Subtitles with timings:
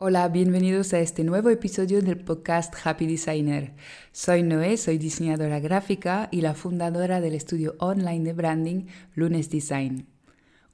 [0.00, 3.74] Hola, bienvenidos a este nuevo episodio del podcast Happy Designer.
[4.12, 10.06] Soy Noé, soy diseñadora gráfica y la fundadora del estudio online de branding Lunes Design.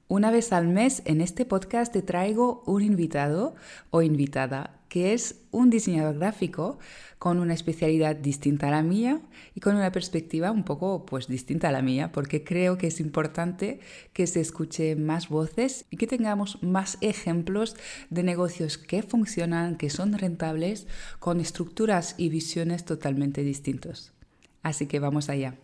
[0.07, 3.55] Una vez al mes en este podcast te traigo un invitado
[3.89, 6.77] o invitada que es un diseñador gráfico
[7.17, 9.19] con una especialidad distinta a la mía
[9.55, 12.99] y con una perspectiva un poco pues distinta a la mía, porque creo que es
[12.99, 13.79] importante
[14.13, 17.75] que se escuche más voces y que tengamos más ejemplos
[18.11, 20.85] de negocios que funcionan, que son rentables,
[21.17, 24.13] con estructuras y visiones totalmente distintos.
[24.61, 25.57] Así que vamos allá.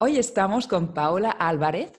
[0.00, 1.92] Hoy estamos con Paula Álvarez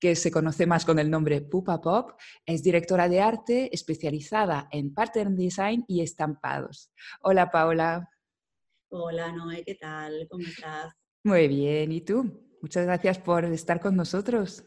[0.00, 2.12] que se conoce más con el nombre Pupa Pop,
[2.46, 6.90] es directora de arte especializada en pattern design y estampados.
[7.22, 8.08] Hola Paula.
[8.90, 10.26] Hola Noé, ¿qué tal?
[10.30, 10.94] ¿Cómo estás?
[11.24, 12.56] Muy bien, ¿y tú?
[12.62, 14.64] Muchas gracias por estar con nosotros.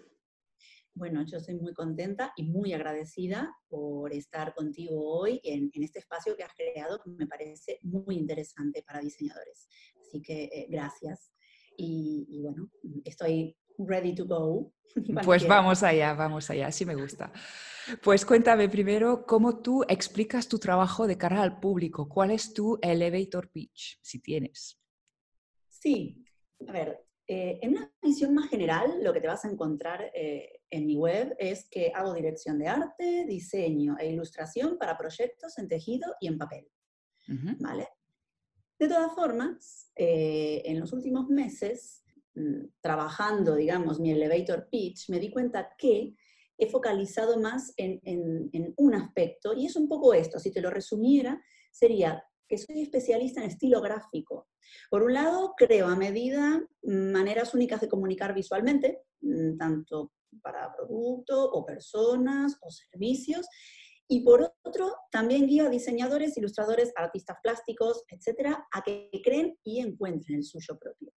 [0.93, 6.35] Bueno, yo soy muy contenta y muy agradecida por estar contigo hoy en, este espacio
[6.35, 9.69] que has creado, que me parece muy interesante para diseñadores.
[10.01, 11.31] Así que eh, gracias.
[11.77, 12.69] Y, y, bueno,
[13.05, 14.73] estoy ready to go.
[15.23, 17.31] Pues vamos allá, vamos allá, así me gusta.
[18.03, 22.09] Pues cuéntame primero cómo tú explicas tu trabajo de cara al público.
[22.09, 24.77] ¿Cuál es tu elevator pitch, si tienes?
[25.69, 26.23] Sí,
[26.67, 30.61] a ver, eh, en una visión más general, lo que te vas a encontrar eh,
[30.69, 35.67] en mi web es que hago dirección de arte, diseño e ilustración para proyectos en
[35.67, 36.67] tejido y en papel.
[37.59, 37.87] ¿Vale?
[38.77, 42.03] De todas formas, eh, en los últimos meses
[42.81, 46.15] trabajando, digamos, mi elevator pitch, me di cuenta que
[46.57, 51.41] he focalizado más en, un aspecto, y es un poco esto, si te lo resumiera,
[51.71, 54.47] sería que soy especialista en estilo gráfico.
[54.89, 61.43] Por un lado, creo a medida maneras únicas de comunicar visualmente, mm, tanto para producto
[61.51, 63.47] o personas o servicios,
[64.07, 69.79] y por otro, también guío a diseñadores, ilustradores, artistas plásticos, etcétera, a que creen y
[69.79, 71.13] encuentren el suyo propio.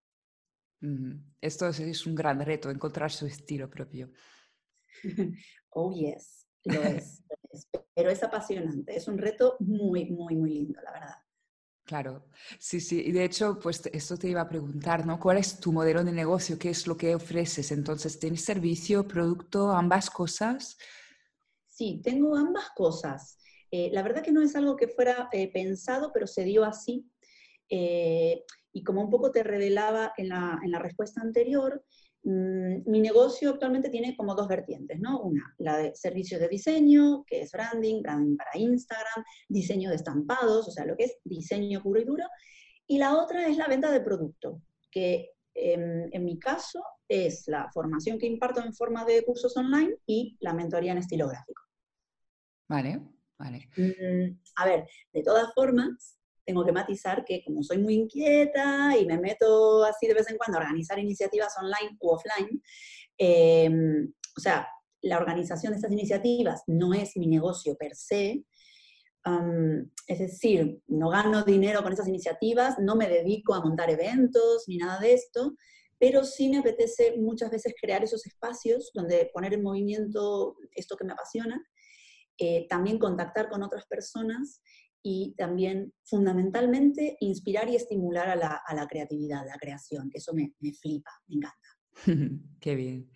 [1.41, 4.11] Esto es un gran reto, encontrar su estilo propio.
[5.77, 7.23] Oh, yes, lo es,
[7.95, 11.15] Pero es apasionante, es un reto muy, muy, muy lindo, la verdad.
[11.85, 12.25] Claro,
[12.59, 13.03] sí, sí.
[13.05, 15.21] Y de hecho, pues esto te iba a preguntar, ¿no?
[15.21, 16.59] ¿Cuál es tu modelo de negocio?
[16.59, 17.73] ¿Qué es lo que ofreces?
[17.73, 20.79] Entonces, ¿tienes servicio, producto, ambas cosas?
[21.69, 23.39] Sí, tengo ambas cosas.
[23.71, 27.11] Eh, la verdad que no es algo que fuera eh, pensado, pero se dio así.
[27.69, 31.85] Eh, y como un poco te revelaba en la, en la respuesta anterior,
[32.25, 35.21] mm, mi negocio actualmente tiene como dos vertientes, ¿no?
[35.21, 40.67] Una, la de servicios de diseño, que es branding, branding para Instagram, diseño de estampados,
[40.67, 42.25] o sea, lo que es diseño puro y duro.
[42.89, 47.71] Y la otra es la venta de producto, que em, en mi caso es la
[47.73, 51.63] formación que imparto en forma de cursos online y la mentoría en estilo gráfico.
[52.69, 53.01] Vale,
[53.39, 53.69] vale.
[53.77, 59.07] Mm, a ver, de todas formas, tengo que matizar que como soy muy inquieta y
[59.07, 62.63] me meto así de vez en cuando a organizar iniciativas online u offline,
[63.19, 64.67] em, o sea,
[65.03, 68.45] la organización de estas iniciativas no es mi negocio per se,
[70.07, 74.77] es decir, no gano dinero con esas iniciativas, no me dedico a montar eventos ni
[74.77, 75.55] nada de esto,
[75.99, 81.05] pero sí me apetece muchas veces crear esos espacios donde poner en movimiento esto que
[81.05, 81.65] me apasiona,
[82.37, 84.61] eh, también contactar con otras personas
[85.07, 90.33] y también fundamentalmente inspirar y estimular a la, a la creatividad, la creación, que eso
[90.33, 91.69] me, me flipa, me encanta.
[92.61, 93.11] Qué bien.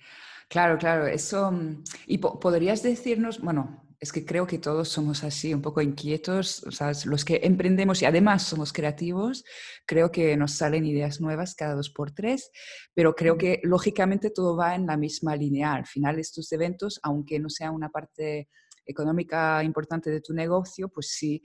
[0.50, 1.50] Claro, claro, eso.
[1.50, 6.62] Mm, y podrías decirnos, bueno, es que creo que todos somos así, un poco inquietos,
[6.70, 7.06] ¿sabes?
[7.06, 9.44] los que emprendemos y además somos creativos,
[9.86, 12.50] creo que nos salen ideas nuevas cada dos por tres,
[12.94, 15.72] pero creo que lógicamente todo va en la misma línea.
[15.72, 18.48] Al final estos eventos, aunque no sea una parte
[18.88, 21.42] económica importante de tu negocio, pues sí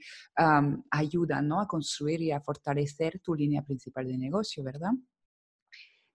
[0.90, 1.60] ayuda ¿no?
[1.60, 4.90] a construir y a fortalecer tu línea principal de negocio, ¿verdad?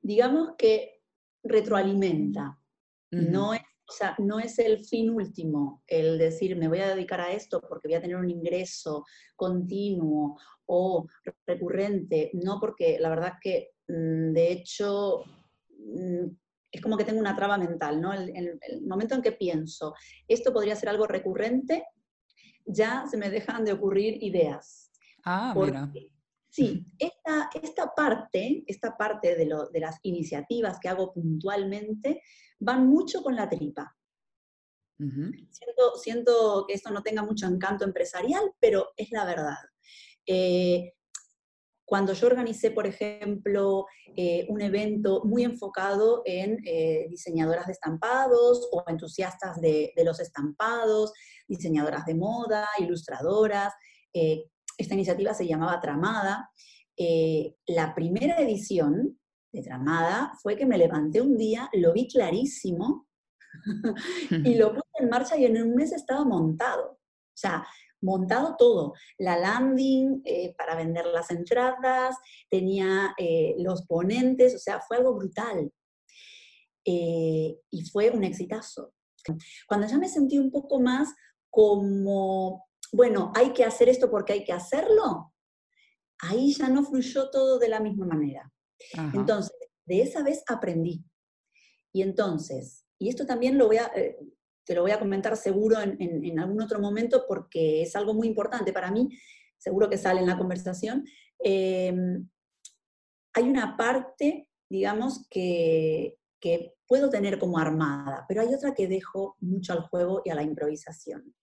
[0.02, 1.02] Digamos que
[1.44, 2.58] retroalimenta.
[3.12, 3.62] no, es,
[4.20, 7.96] no es el fin último el decir me voy a dedicar a esto porque voy
[7.96, 11.08] a tener un ingreso continuo o
[11.48, 15.24] recurrente, no porque la verdad que mm, de hecho
[15.70, 16.28] mm,
[16.72, 18.14] es como que tengo una traba mental, ¿no?
[18.14, 19.96] El, el, momento en que pienso,
[20.28, 21.86] esto podría ser algo recurrente,
[22.66, 24.92] ya se me dejan de ocurrir ideas.
[25.24, 25.92] Ah, mira.
[26.50, 32.24] Sí, esta, esta parte, esta parte de, lo, de, las iniciativas que hago puntualmente
[32.60, 33.96] van mucho con la tripa.
[34.98, 39.58] siento, siento, que esto no tenga mucho encanto empresarial, pero es la verdad.
[40.26, 40.94] Eh,
[41.90, 48.70] cuando yo organicé, por ejemplo, eh, un evento muy enfocado en eh, diseñadoras de estampados
[48.72, 51.12] o entusiastas de, los estampados,
[51.48, 53.74] diseñadoras de moda, ilustradoras.
[54.14, 54.46] Eh,
[54.78, 56.52] esta iniciativa se llamaba Tramada.
[57.66, 59.20] La primera edición
[59.52, 63.08] de Tramada fue que me levanté un día, lo vi clarísimo
[64.30, 66.92] y lo puse en marcha y en un mes estaba montado.
[66.92, 67.66] O sea,
[68.02, 72.16] montado todo, la landing eh, para vender las entradas,
[72.50, 75.72] tenía eh, los ponentes, o sea, fue algo brutal.
[76.86, 78.94] Eh, y fue un exitazo.
[79.68, 81.14] Cuando ya me sentí un poco más
[81.50, 85.34] como, bueno, hay que hacer esto porque hay que hacerlo,
[86.20, 88.52] ahí ya no fluyó todo de la misma manera.
[89.14, 89.52] Entonces,
[89.86, 91.04] de esa vez aprendí.
[91.92, 93.92] Y entonces, y esto también lo voy a,
[94.66, 98.72] te lo voy a comentar seguro en, algún otro momento porque es algo muy importante
[98.72, 99.10] para mí,
[99.58, 101.06] seguro que sale en la conversación.
[101.40, 102.28] Em,
[103.34, 109.38] hay una parte, digamos, que, que puedo tener como armada, pero hay otra que dejo
[109.40, 111.34] mucho al juego y a la improvisación.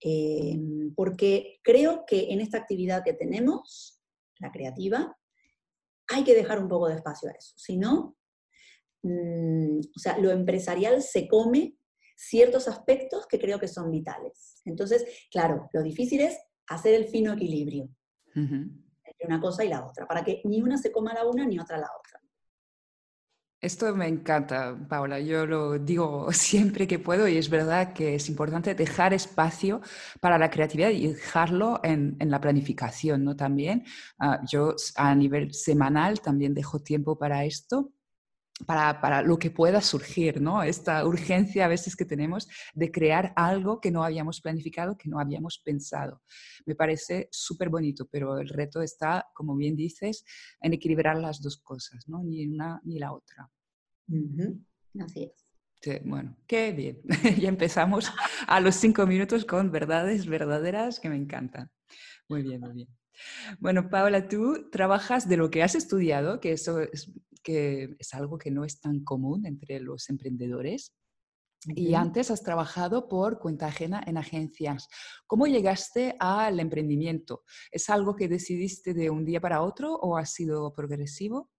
[0.00, 4.00] Em, porque creo que en esta actividad que tenemos,
[4.38, 5.16] la creativa,
[6.08, 7.52] hay que dejar un poco de espacio a eso.
[7.56, 8.16] Si no,
[9.02, 11.76] mm, o sea, lo empresarial se come
[12.20, 14.60] ciertos aspectos que creo que son vitales.
[14.66, 16.38] Entonces, claro, lo difícil es
[16.68, 17.88] hacer el fino equilibrio
[18.34, 21.58] entre una cosa y la otra, para que ni una se coma la una ni
[21.58, 22.20] otra la otra.
[23.62, 25.20] Esto me encanta, Paula.
[25.20, 29.80] Yo lo digo siempre que puedo y es verdad que es importante dejar espacio
[30.20, 33.34] para la creatividad y dejarlo en, la planificación, ¿no?
[33.34, 33.84] También
[34.18, 37.92] ah, yo a nivel semanal también dejo tiempo para esto
[38.66, 40.62] para, lo que pueda surgir, ¿no?
[40.62, 45.18] Esta urgencia a veces que tenemos de crear algo que no habíamos planificado, que no
[45.18, 46.22] habíamos pensado.
[46.66, 50.24] Me parece súper bonito, pero el reto está, como bien dices,
[50.60, 52.22] en equilibrar las dos cosas, ¿no?
[52.22, 53.50] Ni una ni la otra.
[55.00, 55.46] Así es.
[55.80, 57.00] Sí, bueno, qué bien.
[57.40, 58.12] ya empezamos
[58.46, 61.70] a los cinco minutos con verdades verdaderas que me encantan.
[62.28, 62.88] Muy bien, muy bien.
[63.58, 67.10] Bueno, Paula, tú trabajas de lo que has estudiado, que eso es,
[67.42, 70.92] que es algo que no es tan común entre los emprendedores.
[71.66, 74.88] Y antes has trabajado por cuenta ajena en agencias.
[75.26, 77.44] ¿Cómo llegaste al emprendimiento?
[77.70, 81.50] ¿Es algo que decidiste de un día para otro o ha sido progresivo?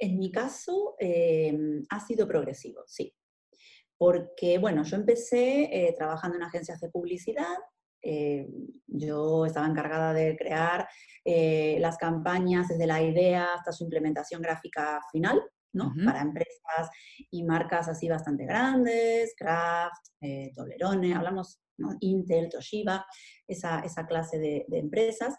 [0.00, 3.14] En mi caso, em, ha sido progresivo, sí.
[3.96, 7.56] Porque, bueno, yo empecé eh, trabajando en agencias de publicidad
[8.06, 8.46] eh,
[8.86, 10.86] yo estaba encargada de crear
[11.24, 15.40] eh, las campañas desde la idea hasta su implementación gráfica final,
[15.72, 15.92] ¿no?
[16.04, 16.90] Para empresas
[17.30, 21.96] y marcas así bastante grandes, Kraft, eh, Toblerone, hablamos, ¿no?
[22.00, 23.06] Intel, Toshiba,
[23.48, 25.34] esa, esa clase de, de, empresas.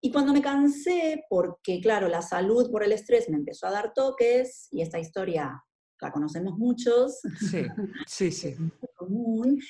[0.00, 3.92] Y cuando me cansé, porque claro, la salud por el estrés me empezó a dar
[3.92, 5.62] toques, y esta historia
[6.00, 7.66] la conocemos muchos, sí,
[8.06, 8.48] sí, sí.
[8.48, 9.60] es muy común,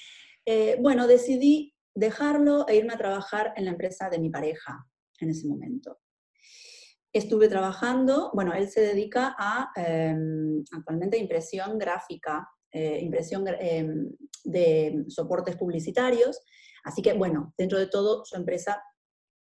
[0.81, 4.87] bueno, decidí dejarlo e irme a trabajar en la empresa de mi pareja
[5.21, 5.99] en ese momento.
[7.13, 14.09] Estuve trabajando, bueno, él se dedica a em, actualmente impresión gráfica, eh, impresión em,
[14.45, 16.41] de soportes publicitarios,
[16.85, 18.81] así que bueno, dentro de todo su empresa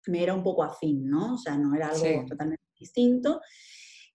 [0.06, 1.34] me era un poco afín, ¿no?
[1.34, 3.40] O sea, no era algo totalmente distinto.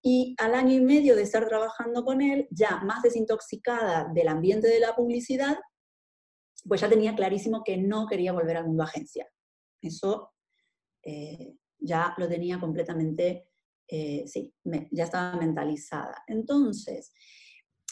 [0.01, 4.67] Y al año y medio de estar trabajando con él, ya más desintoxicada del ambiente
[4.67, 5.57] de la publicidad,
[6.67, 9.27] pues ya tenía clarísimo que no quería volver al mundo agencia.
[9.81, 10.31] Eso
[11.03, 13.49] eh, ya lo tenía completamente,
[13.87, 14.53] eh, sí,
[14.91, 16.23] ya estaba mentalizada.
[16.27, 17.11] Entonces,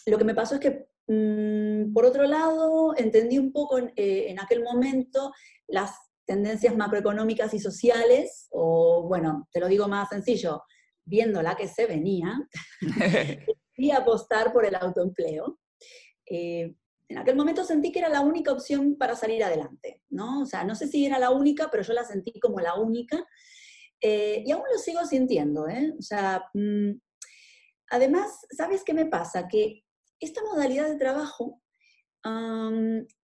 [0.05, 4.39] lo que me pasó es que, mm, por otro lado, entendí un poco eh, en,
[4.39, 5.33] aquel momento
[5.67, 5.91] las
[6.25, 10.63] tendencias macroeconómicas y sociales, o bueno, te lo digo más sencillo,
[11.05, 12.39] viendo la que se venía,
[13.75, 15.59] y apostar por el autoempleo
[17.11, 20.41] en aquel momento sentí que era la única opción para salir adelante, ¿no?
[20.41, 23.25] O sea, no sé si era la única, pero yo la sentí como la única.
[23.99, 25.93] Eh, y aún lo sigo sintiendo, ¿eh?
[25.99, 26.91] O sea, mm,
[27.89, 29.47] además, ¿sabes qué me pasa?
[29.47, 29.83] Que
[30.19, 31.61] esta modalidad de trabajo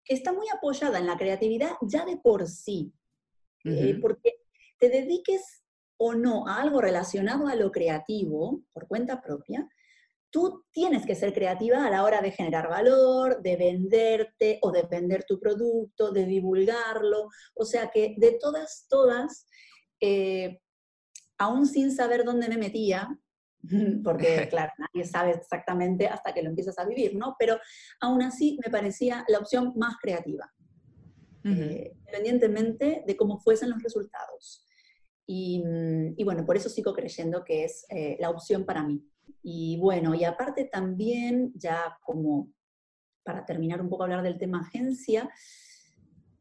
[0.06, 2.94] está muy apoyada en la creatividad ya de por sí,
[3.64, 4.36] eh, porque
[4.78, 5.62] te dediques
[5.98, 9.68] o no a algo relacionado a lo creativo por cuenta propia,
[10.36, 14.82] tú tienes que ser creativa a la hora de generar valor, de venderte o de
[14.82, 17.30] vender tu producto, de divulgarlo.
[17.54, 19.46] O sea que de todas, todas,
[19.98, 20.60] eh,
[21.38, 23.18] aún sin saber dónde me metía,
[24.04, 27.34] porque claro, nadie sabe exactamente hasta que lo empiezas a vivir, ¿no?
[27.38, 27.58] Pero
[28.02, 30.52] aún así me parecía la opción más creativa,
[31.44, 34.66] eh, independientemente de cómo fuesen los resultados.
[35.26, 35.62] Y,
[36.24, 39.02] bueno, por eso sigo creyendo que es eh, la opción para mí.
[39.42, 42.52] Y bueno, y aparte también ya como
[43.24, 45.30] para terminar un poco hablar del tema agencia,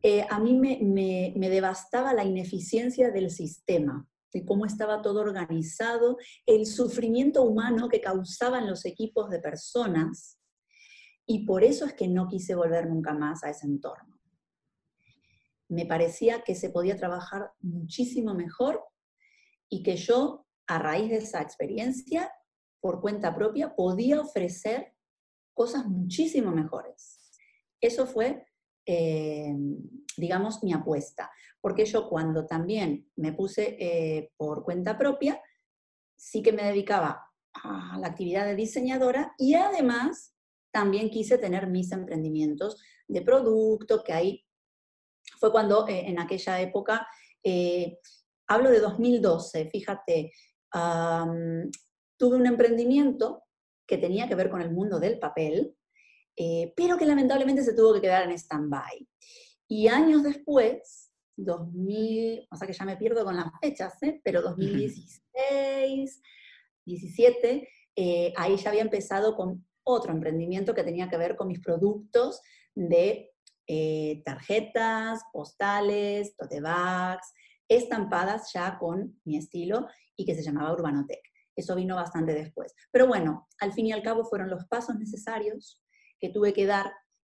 [0.02, 6.18] eh, a mí me, me devastaba la ineficiencia del sistema, de cómo estaba todo organizado,
[6.46, 10.38] el sufrimiento humano que causaban los equipos de personas,
[11.26, 14.20] y por eso es que no quise volver nunca más a ese entorno.
[15.68, 18.84] Me parecía que se podía trabajar muchísimo mejor
[19.68, 22.32] y que yo, a raíz de esa experiencia,
[22.86, 24.94] por cuenta propia, podía ofrecer
[25.56, 27.32] cosas muchísimo mejores.
[27.82, 28.46] Eso fue,
[28.86, 29.56] eh,
[30.16, 35.42] digamos, mi apuesta, porque yo cuando también me puse eh, por cuenta propia,
[36.16, 37.26] sí que me dedicaba
[37.56, 40.36] a la actividad de diseñadora y además
[40.72, 44.46] también quise tener mis emprendimientos de producto, que ahí
[45.40, 47.08] fue cuando eh, en aquella época,
[48.48, 50.32] hablo de 2012, fíjate,
[52.18, 53.44] tuve un emprendimiento
[53.88, 55.76] que tenía que ver con el mundo del papel,
[56.36, 59.08] eh, pero que lamentablemente se tuvo que quedar en stand-by.
[59.68, 64.22] Y años después, 2000, o sea que ya me pierdo con las fechas, ¿eh?
[64.24, 66.22] pero 2016,
[66.86, 71.60] 17, eh, ahí ya había empezado con otro emprendimiento que tenía que ver con mis
[71.60, 72.42] productos
[72.74, 73.32] de
[74.24, 77.34] tarjetas, postales, tote bags,
[77.68, 81.35] estampadas ya con mi estilo y que se llamaba Urbanotech.
[81.56, 82.74] Eso vino bastante después.
[82.92, 85.82] Pero bueno, al fin y al cabo fueron los pasos necesarios
[86.20, 86.92] que tuve que dar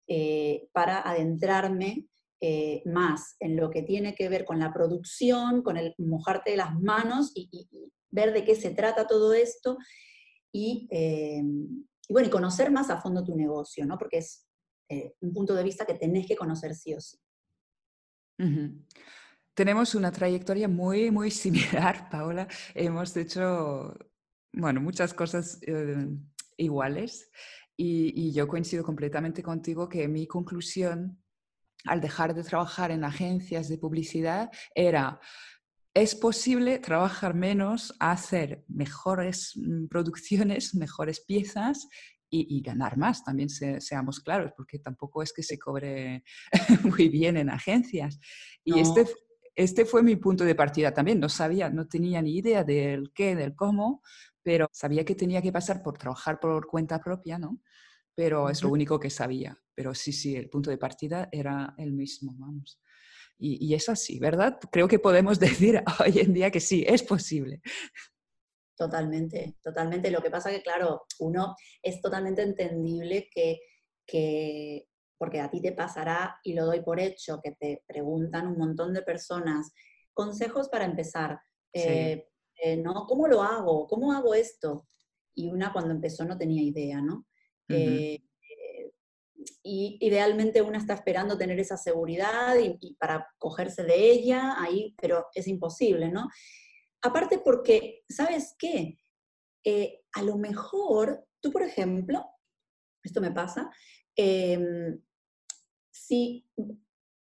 [0.07, 2.07] eh, para adentrarme
[2.39, 6.57] eh, más en lo que tiene que ver con la producción, con el mojarte de
[6.57, 7.49] las manos y,
[8.09, 9.77] ver de qué se trata todo esto
[10.53, 13.97] eh, y, bueno, y conocer más a fondo tu negocio, ¿no?
[13.97, 14.47] Porque es
[15.19, 17.19] un punto de vista que tenés que conocer sí o sí.
[19.57, 22.47] Tenemos una trayectoria muy, muy similar, Paola.
[22.75, 23.91] Hemos hecho,
[24.57, 26.07] bueno, muchas cosas eh,
[26.57, 27.29] iguales
[27.75, 31.21] y, yo coincido completamente contigo que mi conclusión
[31.85, 35.19] al dejar de trabajar en agencias de publicidad era,
[35.93, 41.87] es posible trabajar menos, hacer mejores mm, producciones, mejores piezas
[42.29, 46.25] y, ganar más, también seamos claros, porque tampoco es que se cobre
[46.83, 48.19] muy bien en agencias.
[48.65, 49.05] Y este,
[49.57, 51.19] este fue mi punto de partida también.
[51.19, 54.03] No sabía, no tenía ni idea del qué, del cómo,
[54.43, 57.59] pero sabía que tenía que pasar por trabajar por cuenta propia, ¿no?
[58.13, 59.57] Pero es lo único que sabía.
[59.73, 62.79] Pero sí, sí, el punto de partida era el mismo, vamos.
[63.39, 64.59] Y, y es así, ¿verdad?
[64.71, 67.61] Creo que podemos decir hoy en día que sí, es posible.
[68.77, 70.11] Totalmente, totalmente.
[70.11, 73.59] Lo que pasa que, claro, uno es totalmente entendible que,
[74.05, 74.87] que
[75.17, 78.93] porque a ti te pasará, y lo doy por hecho, que te preguntan un montón
[78.93, 79.73] de personas,
[80.13, 81.39] consejos para empezar,
[81.73, 82.27] eh,
[82.63, 83.05] eh, ¿no?
[83.05, 83.87] ¿Cómo lo hago?
[83.87, 84.87] ¿Cómo hago esto?
[85.35, 87.27] Y una cuando empezó no tenía idea, ¿no?
[87.69, 88.19] Eh,
[89.61, 95.27] y idealmente una está esperando tener esa seguridad y, para cogerse de ella ahí, pero
[95.33, 96.27] es imposible, ¿no?
[97.01, 98.97] Aparte porque, ¿sabes qué?
[100.13, 102.25] a lo mejor, tú por ejemplo,
[103.03, 103.69] esto me pasa,
[104.15, 104.97] em,
[106.07, 106.45] si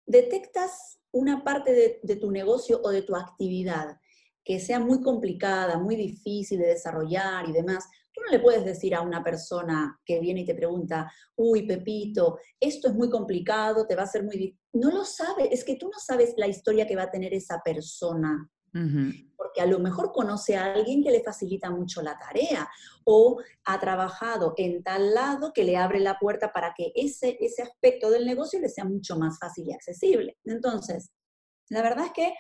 [0.06, 3.98] detectas una parte de, tu negocio o de tu actividad
[4.44, 8.94] que sea muy complicada, muy difícil de desarrollar y demás, tú no le puedes decir
[8.94, 13.96] a una persona que viene y te pregunta, uy, Pepito, esto es muy complicado, te
[13.96, 14.60] va a ser muy difícil.
[14.74, 17.60] No lo sabes, es que tú no sabes la historia que va a tener esa
[17.66, 18.48] persona
[19.56, 22.68] porque a lo mejor conoce a alguien que le facilita mucho la tarea
[23.06, 27.62] o ha trabajado en tal lado que le abre la puerta para que ese, ese
[27.62, 30.38] aspecto del negocio le sea mucho más fácil y accesible.
[30.44, 31.12] Entonces,
[31.70, 32.34] la verdad es que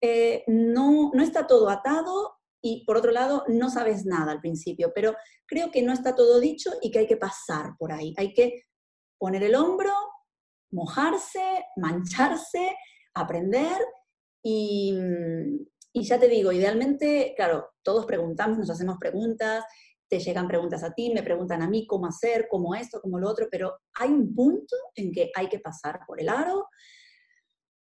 [0.00, 4.92] eh, no, no está todo atado y por otro lado no sabes nada al principio,
[4.94, 5.14] pero
[5.46, 8.14] creo que no está todo dicho y que hay que pasar por ahí.
[8.16, 8.62] Hay que
[9.18, 9.92] poner el hombro,
[10.70, 12.74] mojarse, mancharse,
[13.12, 13.76] aprender
[14.44, 19.64] Mm, y, ya te digo, idealmente, claro, todos preguntamos, nos hacemos preguntas,
[20.08, 23.28] te llegan preguntas a ti, me preguntan a mí cómo hacer, cómo esto, cómo lo
[23.28, 26.66] otro, pero hay un punto en que hay que pasar por el aro,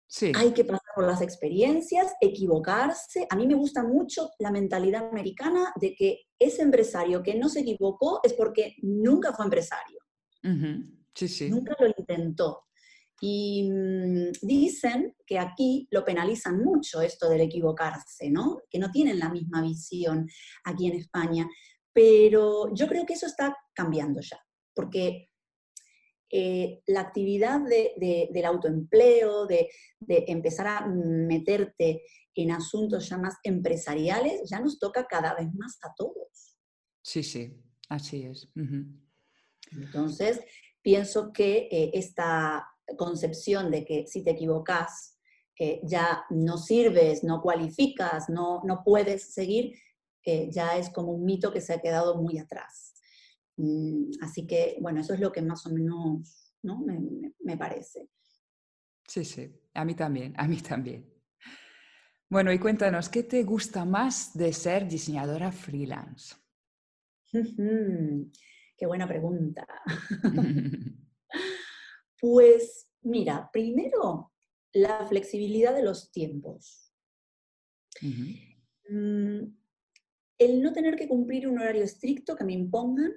[0.07, 0.33] sí.
[0.35, 3.27] hay que pasar por las experiencias, equivocarse.
[3.29, 7.61] A mí me gusta mucho la mentalidad americana de que ese empresario que no se
[7.61, 9.99] equivocó es porque nunca fue empresario.
[11.15, 11.51] sí, sí.
[11.51, 12.66] Nunca lo intentó.
[13.21, 18.61] Y mm, dicen que aquí lo penalizan mucho esto del equivocarse, ¿no?
[18.69, 20.29] Que no tienen la misma visión
[20.65, 21.49] aquí en España.
[21.93, 24.39] Pero yo creo que eso está cambiando ya,
[24.75, 25.31] porque
[26.31, 29.71] eh, la actividad del autoempleo, de,
[30.07, 32.03] empezar a meterte
[32.35, 36.59] en asuntos ya más empresariales, ya nos toca cada vez más a todos.
[37.01, 37.57] Sí, sí,
[37.89, 38.51] así es.
[39.71, 40.41] Entonces,
[40.83, 45.19] pienso que eh, esta concepción de que si te equivocas
[45.59, 49.75] eh, ya no sirves, no cualificas, no, no puedes seguir,
[50.25, 52.95] eh, ya es como un mito que se ha quedado muy atrás.
[53.57, 56.85] Mm, así que, bueno, eso es lo que más o menos ¿no?
[57.41, 58.11] me parece.
[59.07, 61.17] Sí, sí, a mí también, a mí también.
[62.29, 66.35] Bueno, y cuéntanos, ¿qué te gusta más de ser diseñadora freelance?
[68.77, 69.67] Qué buena pregunta.
[72.21, 74.33] pues mira, primero,
[74.73, 76.93] la flexibilidad de los tiempos.
[78.03, 79.43] Mm,
[80.39, 83.15] el no tener que cumplir un horario estricto que me impongan,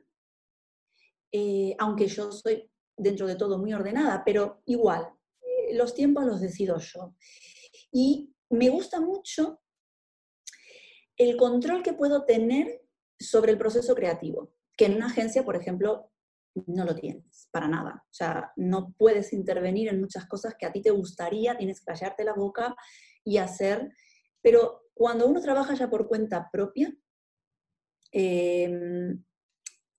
[1.32, 5.08] eh, aunque yo soy dentro de todo muy ordenada, pero igual,
[5.42, 7.16] eh, los tiempos los decido yo.
[7.92, 9.62] Y me gusta mucho
[11.18, 12.82] el control que puedo tener
[13.20, 16.09] sobre el proceso creativo, que en una agencia, por ejemplo,
[16.68, 18.04] no lo tienes, para nada.
[18.06, 21.86] O sea, no puedes intervenir en muchas cosas que a ti te gustaría, tienes que
[21.86, 22.76] callarte la boca
[23.24, 23.92] y hacer,
[24.42, 26.94] pero cuando uno trabaja ya por cuenta propia,
[28.12, 29.24] em,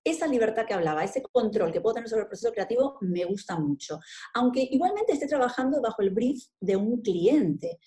[0.03, 3.59] esa libertad que hablaba, ese control que puedo tener sobre el proceso creativo, me gusta
[3.59, 3.99] mucho.
[4.33, 7.79] Aunque igualmente esté trabajando bajo el brief de un cliente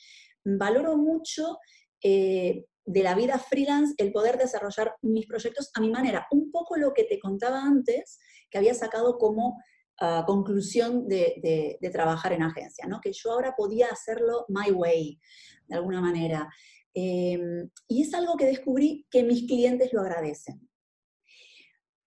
[0.45, 1.59] valoro mucho
[2.03, 6.27] eh, de la vida freelance el poder desarrollar mis proyectos a mi manera.
[6.31, 8.19] Un poco lo que te contaba antes,
[8.51, 9.63] que había sacado como
[10.01, 13.01] ah, conclusión de, trabajar en agencia, ¿no?
[13.01, 15.19] que yo ahora podía hacerlo my way,
[15.67, 16.49] de alguna manera.
[16.93, 20.69] Em, y es algo que descubrí que mis clientes lo agradecen.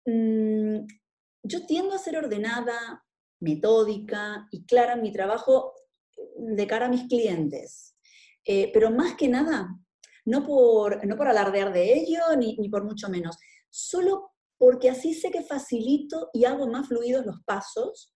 [0.05, 0.85] Mm,
[1.43, 3.03] yo tiendo a ser ordenada,
[3.39, 5.73] metódica y clara en mi trabajo
[6.37, 7.95] de cara a mis clientes.
[8.45, 9.69] Eh, pero más que nada,
[10.27, 13.37] no por, no por alardear de ello, ni, por mucho menos,
[13.69, 18.13] solo porque así sé que facilito y hago más fluidos los pasos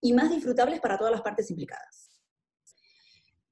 [0.00, 2.10] y más disfrutables para todas las partes implicadas.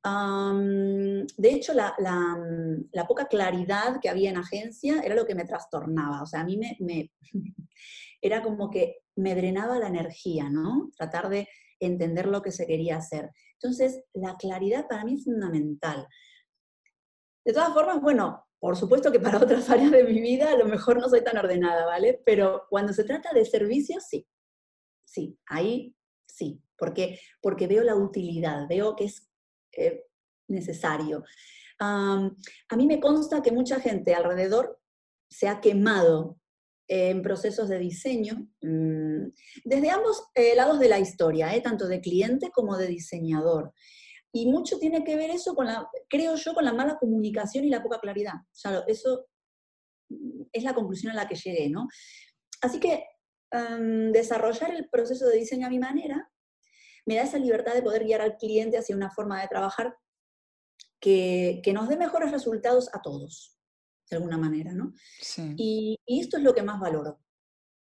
[0.04, 1.94] de hecho, la,
[3.08, 6.22] poca claridad que había en agencia era lo que me trastornaba.
[6.22, 7.10] O sea, a mí me,
[8.20, 10.90] era como que me drenaba la energía, ¿no?
[10.98, 11.48] Tratar de
[11.80, 13.30] entender lo que se quería hacer.
[13.54, 16.06] Entonces, la claridad para mí es fundamental.
[17.44, 20.66] De todas formas, bueno, por supuesto que para otras áreas de mi vida a lo
[20.66, 22.22] mejor no soy tan ordenada, ¿vale?
[22.24, 24.26] Pero cuando se trata de servicios, sí.
[25.04, 25.94] Sí, ahí
[26.26, 29.28] sí, porque, porque veo la utilidad, veo que es
[29.76, 30.06] eh,
[30.48, 31.24] necesario.
[31.78, 34.80] a mí me consta que mucha gente alrededor
[35.28, 36.38] se ha quemado
[36.88, 39.28] en procesos de diseño, mm,
[39.64, 41.60] desde ambos eh, lados de la historia, ¿eh?
[41.60, 43.72] tanto de cliente como de diseñador.
[44.32, 47.70] Y mucho tiene que ver eso con la, creo yo, con la mala comunicación y
[47.70, 48.34] la poca claridad.
[48.34, 49.26] O sea, eso
[50.52, 51.88] es la conclusión a la que llegué, ¿no?
[52.62, 53.04] Así que
[53.50, 56.30] em, desarrollar el proceso de diseño a mi manera
[57.04, 59.96] me da esa libertad de poder guiar al cliente hacia una forma de trabajar
[61.00, 63.58] que, que nos dé mejores resultados a todos
[64.12, 64.92] de alguna manera, ¿no?
[65.56, 67.20] Y, esto es lo que más valoro.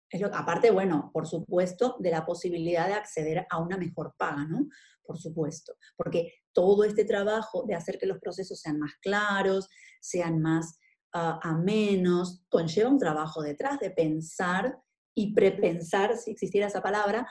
[0.10, 4.46] Es lo, aparte, bueno, por supuesto, de la posibilidad de acceder a una mejor paga,
[4.46, 4.68] ¿no?
[5.06, 9.70] Por supuesto, porque todo este trabajo de hacer que los procesos sean más claros,
[10.02, 10.80] sean más
[11.14, 14.78] uh, amenos, conlleva un trabajo detrás de pensar
[15.16, 17.28] y prepensar, si existiera esa palabra,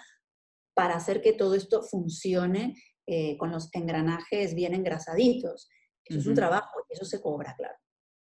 [0.75, 2.75] para hacer que todo esto funcione
[3.07, 5.69] eh, con los engranajes bien engrasaditos.
[6.05, 7.75] Eso es un trabajo y eso se cobra, claro.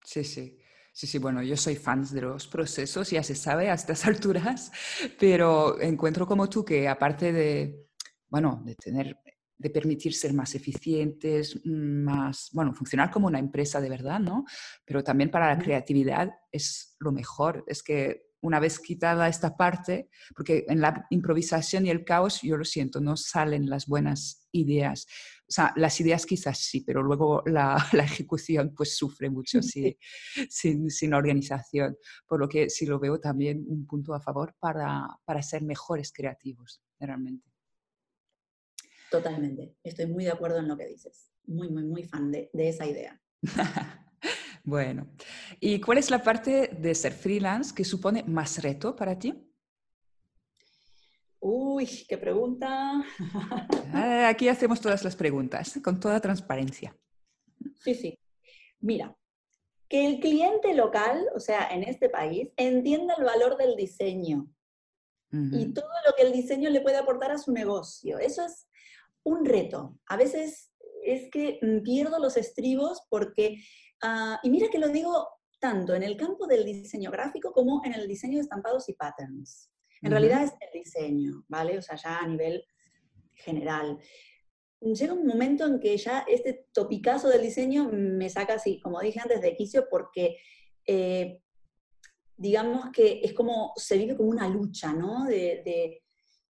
[0.04, 0.58] Sí, sí.
[0.92, 4.70] Sí, sí, bueno, yo soy fan de los procesos, ya se sabe a estas alturas,
[5.18, 7.88] pero encuentro como tú que aparte de,
[8.28, 9.18] bueno, de tener,
[9.56, 14.44] de permitir ser más eficientes, más, bueno, funcionar como una empresa de verdad, ¿no?
[14.84, 17.64] Pero también para la creatividad es lo mejor.
[17.66, 22.58] Es que una vez quitada esta parte, porque en la improvisación y el caos, yo
[22.58, 25.06] lo siento, no salen las buenas ideas.
[25.48, 29.96] O sea, las ideas quizás sí, pero luego la, la ejecución pues sufre mucho si,
[30.50, 31.96] sin, sin, organización.
[32.26, 36.12] Por lo que sí lo veo también un punto a favor para, para ser mejores
[36.12, 37.53] creativos, realmente.
[39.14, 41.30] Totalmente, estoy muy de acuerdo en lo que dices.
[41.46, 43.20] Muy, muy, muy fan de, de esa idea.
[44.66, 45.06] Bueno,
[45.60, 49.34] ¿y cuál es la parte de ser freelance que supone más reto para ti?
[51.38, 53.04] Uy, qué pregunta.
[53.92, 56.96] Ah, aquí hacemos todas las preguntas, con toda transparencia.
[57.76, 58.18] Sí, sí.
[58.80, 59.14] Mira,
[59.86, 64.48] que el cliente local, o sea, en este país, entienda el valor del diseño
[65.30, 68.18] y todo lo que el diseño le puede aportar a su negocio.
[68.18, 68.68] Eso es
[69.24, 69.98] un reto.
[70.06, 73.58] A veces es que pierdo los estribos porque
[74.06, 75.26] Ah, y mira que lo digo
[75.58, 79.70] tanto en el campo del diseño gráfico como en el diseño de estampados y patterns.
[80.02, 81.78] En realidad es el diseño, ¿vale?
[81.78, 82.62] O sea, ya a nivel
[83.32, 83.98] general.
[84.80, 89.20] Llega un momento en que ya este topicazo del diseño me saca así, como dije
[89.20, 90.36] antes, de quicio porque
[90.86, 91.40] eh,
[92.36, 95.24] digamos que es como, se vive como una lucha, ¿no?
[95.24, 96.03] De, de,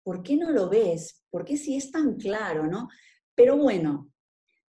[0.03, 1.23] ¿por qué no lo ves?
[1.29, 2.89] ¿Por qué si es tan claro, ¿no?
[3.35, 4.11] Pero bueno,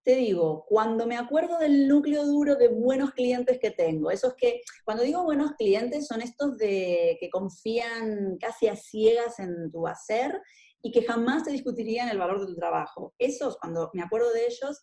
[0.03, 4.61] te digo, cuando me acuerdo del núcleo duro de buenos clientes que tengo, esos que,
[4.83, 10.41] cuando digo buenos clientes, son estos de que confían casi a ciegas en tu hacer
[10.81, 13.13] y que jamás te discutirían el valor de tu trabajo.
[13.17, 14.81] Esos, cuando me acuerdo de ellos,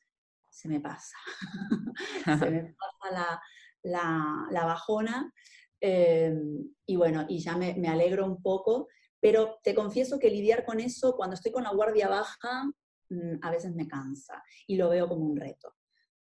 [0.48, 1.16] se me pasa.
[2.24, 3.40] se me pasa
[3.82, 5.30] la, bajona.
[5.80, 8.88] Em, y bueno, y ya me, me alegro un poco,
[9.20, 12.70] pero te confieso que lidiar con eso cuando estoy con la guardia baja
[13.10, 15.74] Mm, a veces me cansa y lo veo como un reto,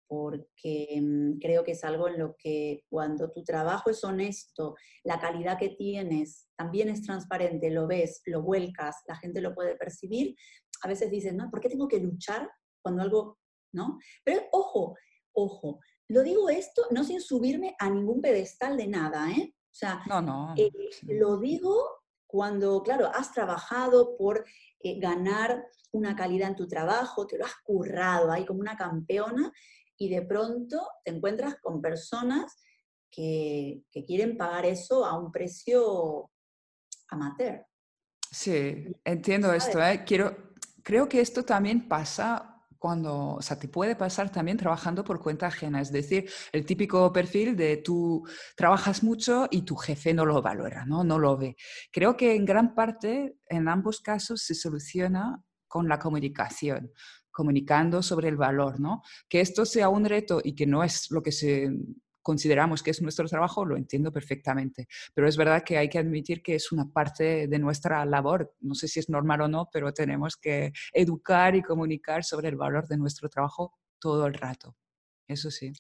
[0.08, 5.20] porque mm, creo que es algo en lo que cuando tu trabajo es honesto, la
[5.20, 10.36] calidad que tienes también es transparente, lo ves, lo vuelcas, la gente lo puede percibir,
[10.82, 12.50] a veces dices, no, ¿por qué tengo que luchar
[12.82, 13.38] cuando algo,
[13.74, 14.00] no?
[14.26, 14.96] Pero ojo,
[15.34, 19.54] ojo, lo digo esto no sin subirme a ningún pedestal de nada, ¿eh?
[19.54, 20.72] O sea, no, no, eh,
[21.04, 22.01] lo digo
[22.32, 24.46] cuando, claro, has trabajado por
[24.80, 29.52] eh, ganar una calidad en tu trabajo, te lo has currado ahí como una campeona
[29.98, 32.56] y de pronto te encuentras con personas
[33.12, 36.32] que, quieren pagar eso a un precio
[37.10, 37.66] amateur.
[38.32, 39.84] Sí, entiendo esto.
[39.84, 40.06] ¿eh?
[40.06, 42.51] Quiero, creo que esto también pasa
[42.82, 47.14] cuando, o sea, te puede pasar también trabajando por cuenta ajena, es decir, el típico
[47.14, 51.04] perfil de tú trabajas mucho y tu jefe no lo valora, ¿no?
[51.04, 51.56] No lo ve.
[51.92, 56.92] Creo que en gran parte, en ambos casos, se soluciona con la comunicación
[57.30, 59.04] comunicando sobre el valor, ¿no?
[59.30, 61.70] Que esto sea un reto y que no es lo que se
[62.22, 64.88] consideramos que es nuestro trabajo, lo entiendo perfectamente.
[65.14, 68.56] Pero es verdad que hay que admitir que es una parte de nuestra labor.
[68.60, 72.56] No sé si es normal o no, pero tenemos que educar y comunicar sobre el
[72.56, 74.76] valor de nuestro trabajo todo el rato.
[75.28, 75.72] Eso sí.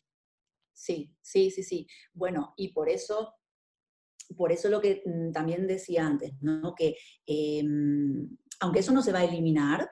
[0.73, 1.87] Sí, sí, sí, sí.
[2.13, 3.35] Bueno, y por eso,
[4.35, 6.73] por eso lo que mm, también decía antes, ¿no?
[6.75, 9.89] Que em, aunque eso no se va a eliminar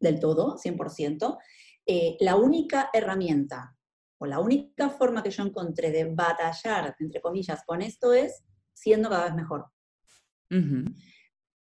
[0.00, 1.38] del todo, 100%,
[1.86, 3.77] eh, la única herramienta
[4.18, 9.08] o la única forma que yo encontré de batallar, entre comillas, con esto es siendo
[9.08, 9.66] cada vez mejor.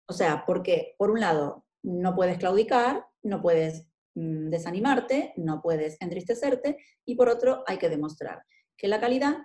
[0.08, 5.98] O sea, porque por un lado no puedes claudicar, no puedes mm, desanimarte, no puedes
[6.02, 8.44] entristecerte, y por otro hay que demostrar
[8.76, 9.38] que la calidad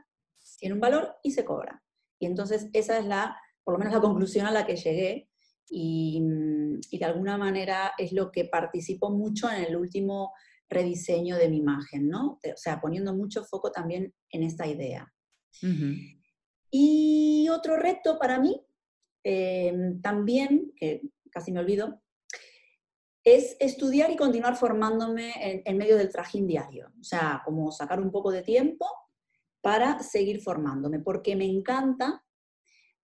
[0.59, 1.83] tiene un valor y se cobra.
[2.19, 5.29] Y entonces esa es la, por lo menos la conclusión a la que llegué,
[5.69, 10.33] y, mm, y de alguna manera es lo que participó mucho en el último
[10.75, 12.33] rediseño de mi imagen, ¿no?
[12.43, 15.13] O sea, poniendo mucho foco también en esta idea.
[16.71, 18.61] Y otro reto para mí,
[19.23, 22.03] em, también, que casi me olvido,
[23.25, 25.33] es estudiar y continuar formándome
[25.65, 26.93] en, medio del trajín diario.
[27.01, 28.87] O sea, como sacar un poco de tiempo
[29.63, 32.23] para seguir formándome, porque me encanta,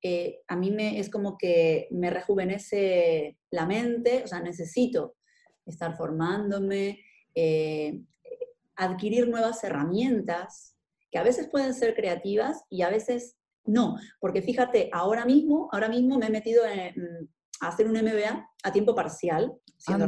[0.03, 5.17] eh, a mí me, es como que me rejuvenece la mente, o sea, necesito
[5.65, 7.03] estar formándome,
[7.35, 8.01] eh,
[8.77, 10.75] adquirir nuevas herramientas
[11.11, 15.89] que a veces pueden ser creativas y a veces no, porque fíjate, ahora mismo, ahora
[15.89, 17.27] mismo me he metido mm,
[17.61, 20.07] a hacer un MBA a tiempo parcial, siendo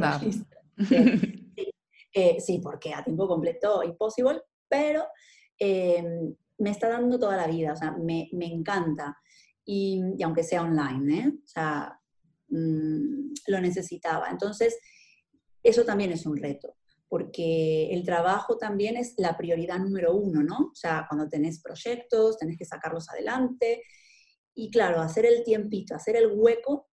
[2.13, 5.05] eh, sí, porque a tiempo completo imposible, pero
[5.59, 9.17] em, me está dando toda la vida, o sea, me, encanta.
[9.65, 11.27] Y, aunque sea online, ¿eh?
[11.27, 11.99] O sea,
[12.49, 14.29] mm, lo necesitaba.
[14.29, 14.77] Entonces,
[15.61, 16.75] eso también es un reto
[17.13, 20.71] porque el trabajo también es la prioridad número uno, ¿no?
[20.71, 23.83] O sea, cuando tenés proyectos, tenés que sacarlos adelante.
[24.55, 26.89] Y claro, hacer el tiempito, hacer el hueco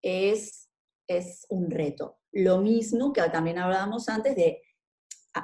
[0.00, 0.70] es,
[1.08, 2.20] es un reto.
[2.30, 4.62] Lo mismo que también hablábamos antes de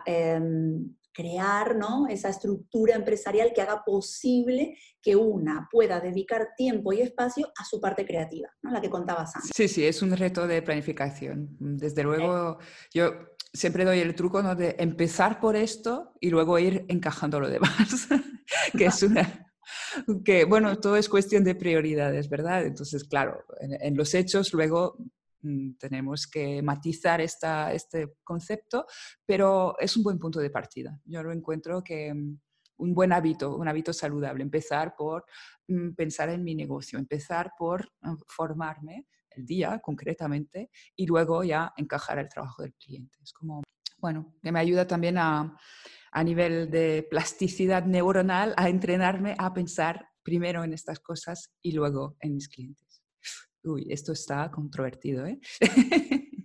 [0.07, 2.07] em, crear ¿no?
[2.07, 7.81] esa estructura empresarial que haga posible que una pueda dedicar tiempo y espacio a su
[7.81, 8.71] parte creativa, ¿no?
[8.71, 9.51] la que contabas antes.
[9.53, 11.57] Sí, sí, es un reto de planificación.
[11.59, 12.59] Desde luego,
[12.95, 13.11] yo
[13.53, 14.55] siempre doy el truco ¿no?
[14.55, 18.09] de empezar por esto y luego ir encajando lo demás,
[18.77, 19.47] que es una...
[20.25, 22.65] que bueno, todo es cuestión de prioridades, ¿verdad?
[22.65, 24.97] Entonces, claro, en, los hechos luego
[25.43, 28.87] mm, tenemos que matizar esta, este concepto,
[29.27, 30.99] pero es un buen punto de partida.
[31.05, 32.39] Yo lo encuentro que mm,
[32.79, 35.25] un buen hábito, un hábito saludable, empezar por
[35.69, 37.89] mm, pensar en mi negocio, empezar por
[38.27, 43.19] formarme el día concretamente y luego ya encajar el trabajo del cliente.
[43.23, 43.63] Es como,
[43.99, 45.57] bueno, que me ayuda también a,
[46.13, 52.17] a nivel de plasticidad neuronal a entrenarme a pensar primero en estas cosas y luego
[52.21, 53.03] en mis clientes.
[53.63, 55.39] Uy, esto está controvertido, ¿eh?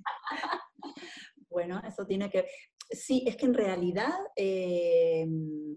[1.49, 2.45] bueno, eso tiene que...
[2.89, 5.75] Sí, es que en realidad, em,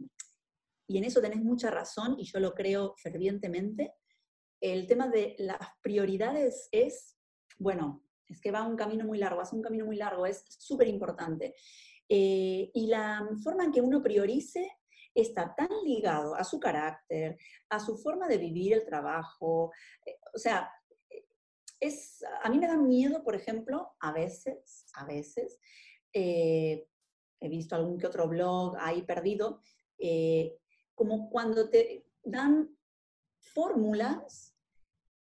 [0.89, 3.93] y en eso tenés mucha razón, y yo lo creo fervientemente,
[4.61, 7.17] el tema de las prioridades es,
[7.59, 10.89] bueno, es que va un camino muy largo, hace un camino muy largo, es súper
[10.89, 11.55] importante.
[12.09, 14.79] Eh, y la forma en que uno priorice
[15.15, 19.73] está tan ligado a su carácter, a su forma de vivir el trabajo.
[20.05, 20.71] Eh, o sea,
[21.81, 25.59] es, a mí me da miedo, por ejemplo, a veces, a veces,
[26.13, 26.87] eh,
[27.41, 29.61] he visto algún que otro blog ahí perdido,
[30.95, 32.78] como cuando te dan
[33.59, 34.55] fórmulas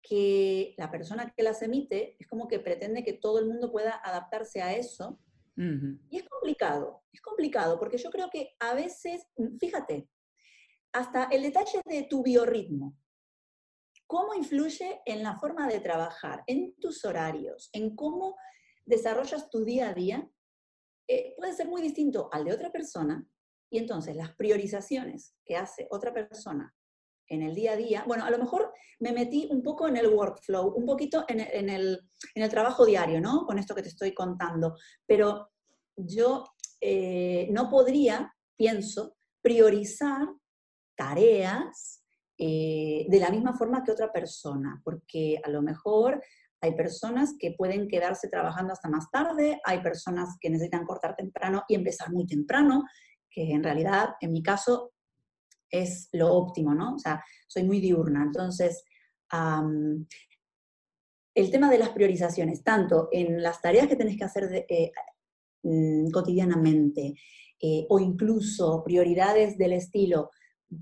[0.03, 4.01] que la persona que las emite es como que pretende que todo el mundo pueda
[4.03, 5.20] adaptarse a eso.
[5.57, 9.29] Y es complicado, es complicado, porque yo creo que a veces,
[9.61, 10.09] fíjate,
[10.92, 12.99] hasta el detalle de tu biorritmo,
[14.09, 18.37] cómo influye en la forma de trabajar, en tus horarios, en cómo
[18.85, 20.29] desarrollas tu día a día,
[21.07, 23.25] eh, puede ser muy distinto al de otra persona.
[23.70, 26.75] Y entonces las priorizaciones que hace otra persona
[27.35, 30.09] en el día a día, bueno, a lo mejor me metí un poco en el
[30.09, 32.01] workflow, un poquito en, el,
[32.51, 33.44] trabajo diario, ¿no?
[33.47, 35.51] Con esto que te estoy contando, pero
[35.97, 36.44] yo
[36.81, 40.29] eh, no podría, pienso, priorizar
[40.97, 42.03] tareas
[42.38, 46.23] eh, de la misma forma que otra persona, porque a lo mejor
[46.61, 51.64] hay personas que pueden quedarse trabajando hasta más tarde, hay personas que necesitan cortar temprano
[51.68, 52.85] y empezar muy temprano,
[53.31, 54.93] que en realidad, en mi caso,
[55.81, 56.95] es lo óptimo, ¿no?
[56.95, 58.23] O sea, soy muy diurna.
[58.23, 58.85] Entonces,
[61.35, 64.93] el tema de las priorizaciones, tanto en las tareas que tenés que hacer eh,
[65.63, 67.15] mm, cotidianamente,
[67.61, 70.31] eh, o incluso prioridades del estilo,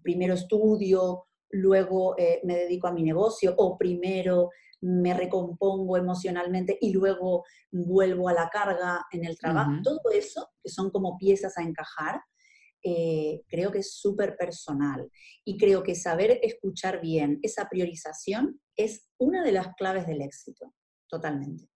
[0.03, 4.51] primero estudio, luego eh, me dedico a mi negocio, o primero
[4.83, 10.71] me recompongo emocionalmente y luego vuelvo a la carga en el trabajo, todo eso, que
[10.71, 12.21] son como piezas a encajar,
[12.83, 15.11] eh, creo que es súper personal.
[15.45, 20.75] Y creo que saber escuchar bien esa priorización es una de las claves del éxito,
[21.09, 21.68] totalmente.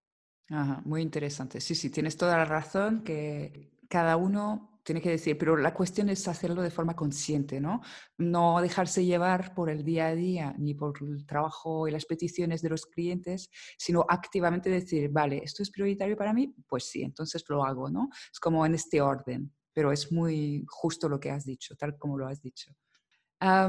[0.48, 1.60] Ajá, muy interesante.
[1.60, 6.08] Sí, sí, tienes toda la razón que cada uno tiene que decir, pero la cuestión
[6.10, 7.82] es hacerlo de forma consciente, ¿no?
[8.18, 12.62] No dejarse llevar por el día a día ni por el trabajo y las peticiones
[12.62, 17.44] de los clientes, sino activamente decir, vale, esto es prioritario para mí, pues sí, entonces
[17.48, 18.10] lo hago, ¿no?
[18.32, 22.16] Es como en este orden pero es muy justo lo que has dicho, tal como
[22.16, 22.72] lo has dicho.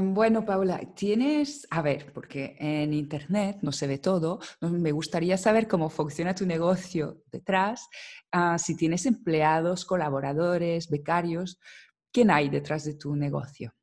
[0.00, 5.68] bueno, Paula, tienes, a ver, porque en Internet no se ve todo, me gustaría saber
[5.68, 7.90] cómo funciona tu negocio detrás,
[8.32, 11.60] ah, si tienes empleados, colaboradores, becarios,
[12.10, 13.74] ¿quién hay detrás de tu negocio?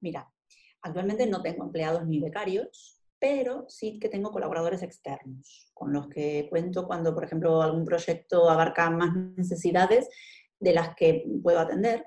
[0.00, 0.32] Mira,
[0.80, 6.46] actualmente no tengo empleados ni becarios, pero sí que tengo colaboradores externos, con los que
[6.48, 10.08] cuento cuando, por ejemplo, algún proyecto abarca más necesidades
[10.60, 12.06] de las que puedo atender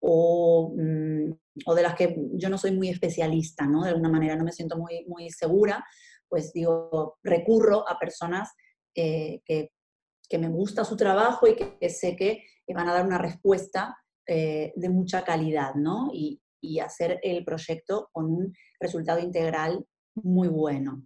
[0.00, 1.32] o, mm,
[1.66, 3.84] o, de las que yo no soy muy especialista, ¿no?
[3.84, 5.84] De alguna manera no me siento muy, muy segura,
[6.28, 8.50] pues digo, recurro a personas
[8.94, 9.70] eh, que,
[10.28, 12.42] que, me gusta su trabajo y que, sé que
[12.74, 16.10] van a dar una respuesta eh, de mucha calidad, ¿no?
[16.12, 21.02] Y, y hacer el proyecto con un resultado integral muy bueno.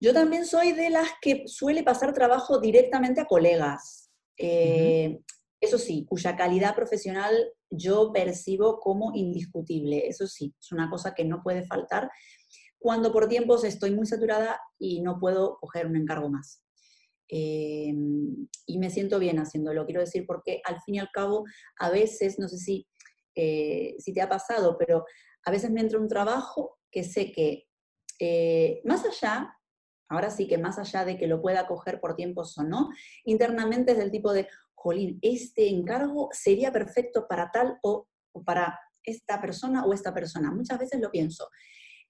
[0.00, 4.10] Yo también soy de las que suele pasar trabajo directamente a colegas.
[4.36, 5.18] Eh,
[5.60, 10.06] eso sí, cuya calidad profesional yo percibo como indiscutible.
[10.06, 12.10] Eso sí, es una cosa que no puede faltar
[12.78, 16.64] cuando por tiempos estoy muy saturada y no puedo coger un encargo más.
[17.30, 17.92] Eh,
[18.66, 21.44] y me siento bien haciéndolo, quiero decir, porque al fin y al cabo,
[21.78, 22.86] a veces, no sé si,
[23.34, 25.04] eh, si te ha pasado, pero
[25.44, 27.66] a veces me entra un trabajo que sé que
[28.20, 29.54] eh, más allá,
[30.08, 32.88] ahora sí que más allá de que lo pueda coger por tiempos o no,
[33.24, 38.06] internamente es del tipo de, jolín, este encargo sería perfecto para tal o,
[38.44, 40.50] para esta persona o esta persona.
[40.50, 41.48] Muchas veces lo pienso.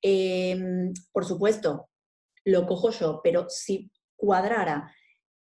[0.02, 1.88] Em, por supuesto,
[2.44, 4.92] lo cojo yo, pero si cuadrara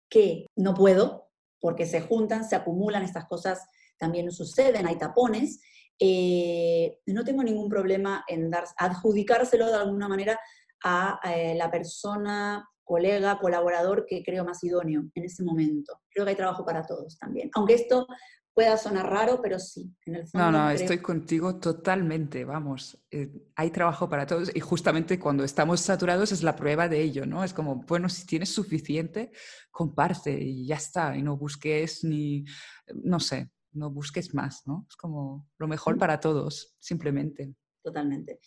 [0.10, 3.65] que no puedo, porque se juntan, se acumulan, estas cosas
[3.97, 5.62] también suceden, hay tapones,
[5.99, 10.39] eh, no tengo ningún problema en dar, adjudicárselo de alguna manera
[10.84, 16.00] a eh, la persona colega, colaborador que creo más idóneo en ese momento.
[16.10, 17.50] Creo que hay trabajo para todos también.
[17.56, 18.08] Aunque esto
[18.56, 20.50] pueda sonar raro, pero sí, en el fondo.
[20.50, 22.98] No, no, estoy contigo totalmente, vamos.
[23.12, 27.26] Eh, hay trabajo para todos y justamente cuando estamos saturados es la prueba de ello,
[27.26, 27.43] ¿no?
[27.43, 29.32] Es como, bueno, si tienes suficiente,
[29.69, 32.45] comparte y ya está, y no busques ni,
[32.93, 34.86] no sé, no busques más, ¿no?
[34.89, 37.54] Es como lo mejor para todos, simplemente.
[37.84, 38.39] Totalmente.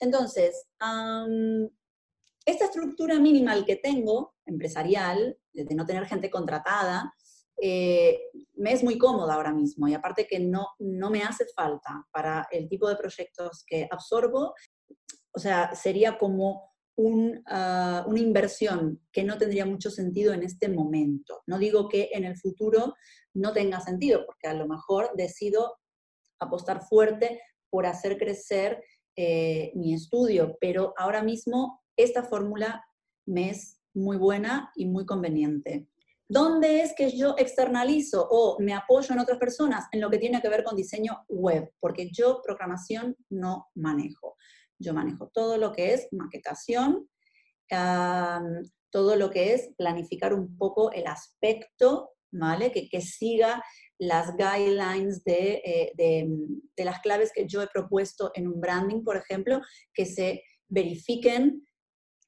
[0.00, 0.66] Entonces,
[2.44, 7.12] esta estructura minimal que tengo, empresarial, de no tener gente contratada,
[7.62, 8.18] eh,
[8.54, 12.48] me es muy cómoda ahora mismo y aparte que no, no me hace falta para
[12.50, 14.54] el tipo de proyectos que absorbo,
[15.32, 16.72] o sea, sería como
[17.46, 21.42] ah, una inversión que no tendría mucho sentido en este momento.
[21.46, 22.94] No digo que en el futuro
[23.34, 25.76] no tenga sentido, porque a lo mejor decido
[26.40, 28.82] apostar fuerte por hacer crecer
[29.16, 32.84] eh, mi estudio, pero ahora mismo esta fórmula
[33.26, 35.88] me es muy buena y muy conveniente.
[36.28, 39.86] ¿Dónde es que yo externalizo o me apoyo en otras personas?
[39.90, 44.36] En lo que tiene que ver con diseño web, porque yo programación no manejo.
[44.78, 47.08] Yo manejo todo lo que es maquetación,
[48.90, 52.70] todo lo que es planificar un poco el aspecto, ¿vale?
[52.70, 53.62] Que, siga
[53.98, 59.16] las guidelines de, eh, de, las claves que yo he propuesto en un branding, por
[59.16, 59.60] ejemplo,
[59.92, 61.66] que se verifiquen,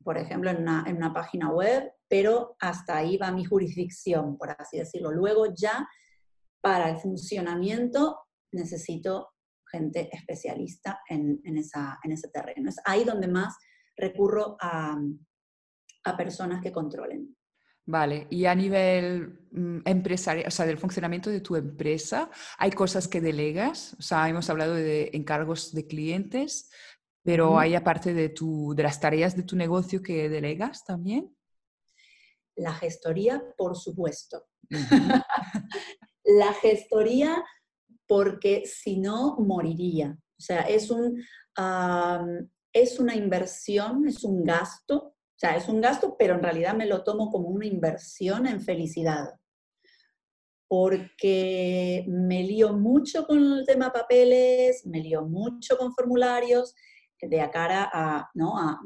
[0.03, 4.51] por ejemplo, en una, en una página web, pero hasta ahí va mi jurisdicción, por
[4.51, 5.11] así decirlo.
[5.11, 5.89] Luego ya,
[6.61, 8.19] para el funcionamiento,
[8.53, 9.31] necesito
[9.71, 12.69] gente especialista en, en, esa, en ese terreno.
[12.69, 13.57] Es ahí donde más
[13.97, 14.97] recurro a,
[16.05, 17.35] a personas que controlen.
[17.85, 23.09] Vale, y a nivel mm, empresarial, o sea, del funcionamiento de tu empresa, ¿hay cosas
[23.09, 23.97] que delegas?
[23.99, 26.71] O sea, hemos hablado de encargos de clientes,
[27.23, 31.37] pero ¿hay aparte de, tu, de las tareas de tu negocio que delegas también?
[32.57, 34.47] La gestoría, por supuesto.
[36.25, 37.43] la gestoría,
[38.07, 40.19] porque si no, moriría.
[40.39, 41.23] O sea, es, un,
[42.73, 46.87] es una inversión, es un gasto o sea, es un gasto, pero en realidad me
[46.87, 49.41] lo tomo como una inversión en felicidad.
[50.69, 56.77] Porque me lío mucho con el tema papeles, me lío mucho con formularios,
[57.23, 58.59] de a cara a, ¿no?
[58.59, 58.81] a,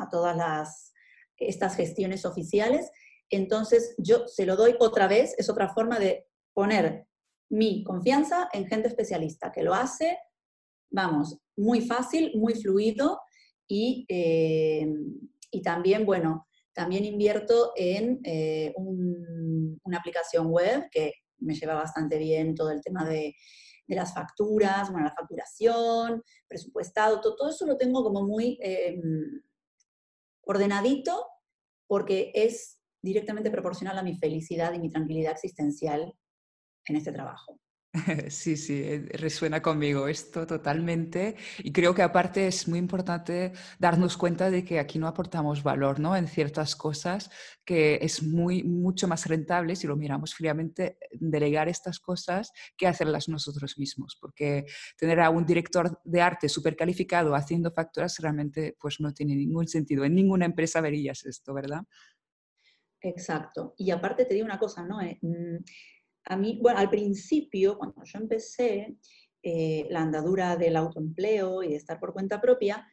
[0.00, 0.92] a todas las,
[1.36, 2.90] estas gestiones oficiales.
[3.30, 7.06] Entonces, yo se lo doy otra vez, es otra forma de poner
[7.50, 10.18] mi confianza en gente especialista, que lo hace,
[10.90, 13.20] vamos, muy fácil, muy fluido
[13.68, 14.86] y, eh,
[15.50, 22.54] y también, bueno, también invierto en eh, una aplicación web que me lleva bastante bien
[22.54, 23.34] todo el tema de,
[23.88, 29.42] las facturas, bueno, la facturación, presupuestado, todo, eso lo tengo como muy em,
[30.42, 31.26] ordenadito
[31.86, 36.14] porque es directamente proporcional a mi felicidad y mi tranquilidad existencial
[36.86, 37.60] en este trabajo.
[38.30, 41.36] Sí, sí, eh, resuena conmigo esto totalmente.
[41.58, 46.00] Y creo que aparte es muy importante darnos cuenta de que aquí no aportamos valor,
[46.00, 46.16] ¿no?
[46.16, 47.30] En ciertas cosas
[47.64, 53.28] que es muy, mucho más rentable, si lo miramos fríamente, delegar estas cosas que hacerlas
[53.28, 54.16] nosotros mismos.
[54.20, 54.64] Porque
[54.96, 59.68] tener a un director de arte súper calificado haciendo facturas realmente pues no tiene ningún
[59.68, 60.04] sentido.
[60.04, 61.82] En ninguna empresa verías esto, ¿verdad?
[63.02, 63.74] Exacto.
[63.76, 65.00] Y aparte te digo una cosa, ¿no?
[65.02, 65.56] Eh, mm,
[66.24, 68.96] a mí, bueno, al principio, cuando yo empecé
[69.42, 72.86] eh, la andadura del autoempleo y de estar por cuenta propia,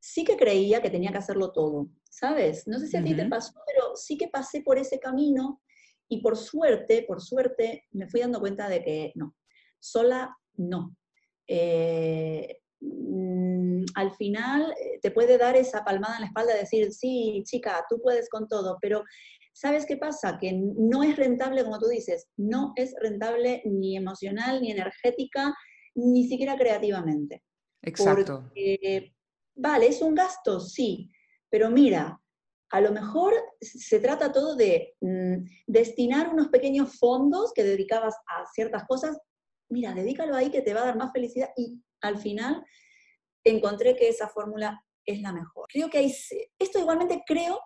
[0.00, 2.66] sí que creía que tenía que hacerlo todo, ¿sabes?
[2.66, 5.62] No sé si a ti te pasó, pero sí que pasé por ese camino
[6.08, 9.36] y por suerte, por suerte, me fui dando cuenta de que no,
[9.78, 10.96] sola no.
[11.46, 16.92] Eh, mm, al final eh, te puede dar esa palmada en la espalda de decir,
[16.92, 19.04] sí, chica, tú puedes con todo, pero
[19.52, 20.38] ¿Sabes qué pasa?
[20.40, 25.54] Que no es rentable, como tú dices, no es rentable ni emocional, ni energética,
[25.94, 27.42] ni siquiera creativamente.
[27.82, 28.50] Exacto.
[29.54, 31.10] vale, es un gasto, sí,
[31.50, 32.18] pero mira,
[32.70, 38.46] a lo mejor se trata todo de mm, destinar unos pequeños fondos que dedicabas a
[38.54, 39.18] ciertas cosas.
[39.68, 42.64] Mira, dedícalo ahí que te va a dar más felicidad y al final
[43.44, 45.66] encontré que esa fórmula es la mejor.
[45.70, 46.14] Creo que hay,
[46.58, 47.60] esto igualmente creo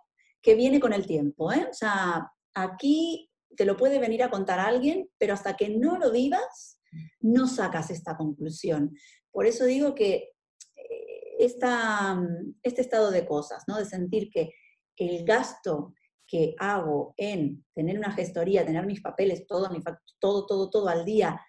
[0.47, 1.53] que viene con el tiempo.
[1.53, 1.67] ¿eh?
[1.69, 6.13] O sea, aquí te lo puede venir a contar alguien, pero hasta que no lo
[6.13, 6.81] vivas,
[7.19, 8.97] no sacas esta conclusión.
[9.33, 10.31] Por eso digo que
[10.77, 12.17] eh, esta,
[12.63, 13.77] este estado de cosas, ¿no?
[13.77, 14.53] de sentir que
[14.99, 15.95] el gasto
[16.29, 19.69] que hago en tener una gestoría, tener mis papeles, todo,
[20.21, 21.41] todo, todo, todo al día,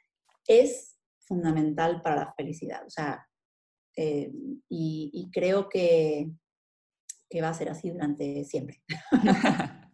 [0.48, 2.84] es fundamental para la felicidad.
[2.84, 3.24] O sea,
[3.96, 4.32] eh,
[4.70, 6.32] y, creo que,
[7.30, 8.82] que va a ser así durante siempre.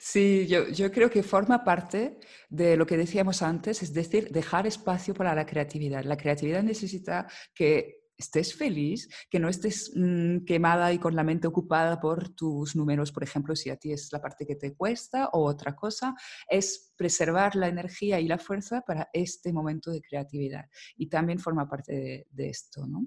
[0.00, 2.18] Sí, yo, yo, creo que forma parte
[2.50, 6.02] de lo que decíamos antes, es decir, dejar espacio para la creatividad.
[6.04, 11.48] La creatividad necesita que estés feliz, que no estés mm, quemada y con la mente
[11.48, 15.28] ocupada por tus números, por ejemplo, si a ti es la parte que te cuesta
[15.32, 16.14] o otra cosa,
[16.48, 20.66] es preservar la energía y la fuerza para este momento de creatividad.
[20.96, 23.06] Y también forma parte de, esto, ¿no?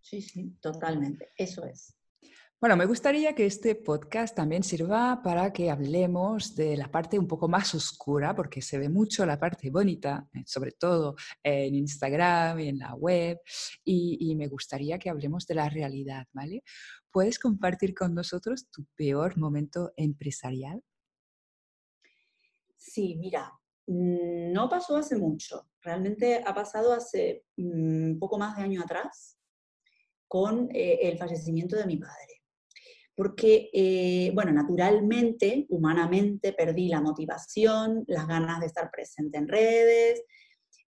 [0.00, 1.94] Sí, sí, totalmente, eso es.
[2.62, 7.26] Bueno, me gustaría que este podcast también sirva para que hablemos de la parte un
[7.26, 12.60] poco más oscura, porque se ve mucho la parte bonita, eh, sobre todo en Instagram
[12.60, 13.40] y en la web,
[13.84, 16.62] y, me gustaría que hablemos de la realidad, ¿vale?
[17.10, 20.84] ¿Puedes compartir con nosotros tu peor momento empresarial?
[22.76, 23.52] Sí, mira,
[23.88, 28.82] mm, no pasó hace mucho, realmente ha pasado hace un mm, poco más de año
[28.82, 29.36] atrás
[30.28, 32.41] con eh, el fallecimiento de mi padre
[33.22, 40.24] porque, eh, bueno, naturalmente, humanamente, perdí la motivación, las ganas de estar presente en redes.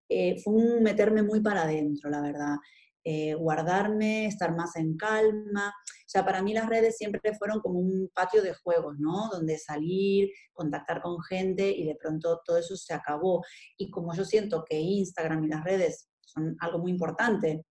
[0.09, 2.57] Eh, fue un meterme muy para adentro, la verdad.
[3.05, 5.69] Eh, guardarme, estar más en calma.
[5.69, 9.29] O sea, para mí las redes siempre fueron como un patio de juegos, ¿no?
[9.31, 13.45] Donde salir, contactar con gente y de pronto todo eso se acabó.
[13.77, 17.65] Y como yo siento que Instagram y las redes son algo muy importante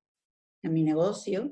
[0.61, 1.51] en mi negocio,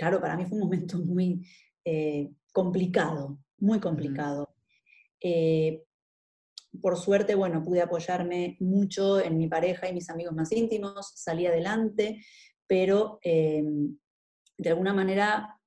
[0.00, 1.46] claro, para mí fue un momento muy
[1.84, 4.56] eh, complicado, muy complicado.
[5.20, 5.84] Eh,
[6.80, 11.46] por suerte, bueno, pude apoyarme mucho en mi pareja y mis amigos más íntimos, salí
[11.46, 12.24] adelante,
[12.66, 13.62] pero eh,
[14.56, 15.60] de alguna manera,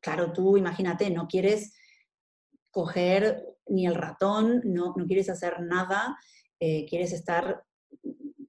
[0.00, 1.74] claro, tú imagínate, no quieres
[2.70, 6.16] coger ni el ratón, no, no quieres hacer nada,
[6.58, 7.64] quieres estar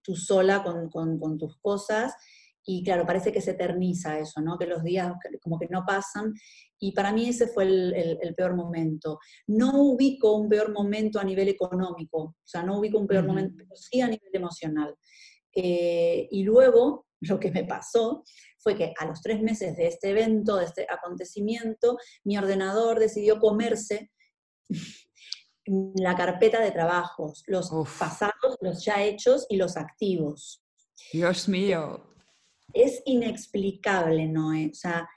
[0.02, 2.16] tú sola con, con tus cosas
[2.72, 4.56] y claro, parece que se eterniza eso, ¿no?
[4.56, 5.12] Que los días
[5.42, 6.36] como que no pasan.
[6.78, 9.18] Y para mí ese fue el, peor momento.
[9.48, 13.56] No ubico un peor momento a nivel económico, o sea, no ubico un peor momento,
[13.58, 14.96] pero sí a nivel emocional.
[15.52, 18.24] Eh, y luego, lo que me pasó
[18.60, 23.40] fue que a los tres meses de este evento, de este acontecimiento, mi ordenador decidió
[23.40, 24.12] comerse
[25.66, 30.62] la carpeta de trabajos, los pasados, los ya hechos y los activos.
[31.12, 32.06] Dios mío
[32.74, 34.70] es inexplicable, Noé.
[34.72, 35.10] O sea,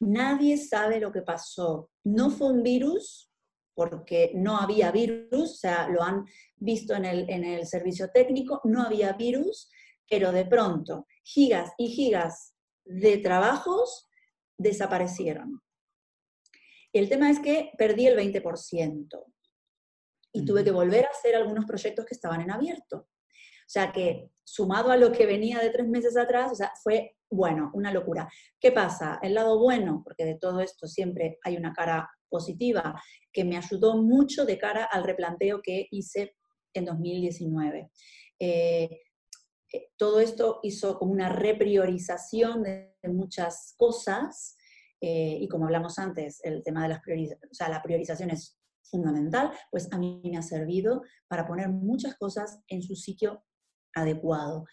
[0.00, 1.90] nadie sabe lo que pasó.
[2.04, 3.30] No fue un virus,
[3.74, 6.24] porque no había virus, o sea, lo han
[6.56, 9.70] visto en el, en el servicio técnico, no había virus,
[10.08, 14.08] pero de pronto gigas y gigas de trabajos
[14.56, 15.62] desaparecieron.
[16.92, 19.24] El tema es que perdí el 20%
[20.32, 23.08] y tuve que volver a hacer algunos proyectos que estaban en abierto.
[23.66, 27.70] Sea que sumado a lo que venía de tres meses atrás, o sea, fue, bueno,
[27.74, 28.28] una locura.
[28.60, 29.18] ¿Qué pasa?
[29.22, 33.00] El lado bueno, porque de todo esto siempre hay una cara positiva,
[33.32, 36.36] que me ayudó mucho de cara al replanteo que hice
[36.74, 37.90] en 2019.
[38.38, 38.88] Eh,
[39.72, 44.56] eh, todo esto hizo como una repriorización de, muchas cosas,
[45.00, 48.58] eh, y como hablamos antes, el tema de las priorizaciones, o sea, la priorización es
[48.82, 53.44] fundamental, pues a mí me ha servido para poner muchas cosas en su sitio
[53.96, 54.64] adecuado.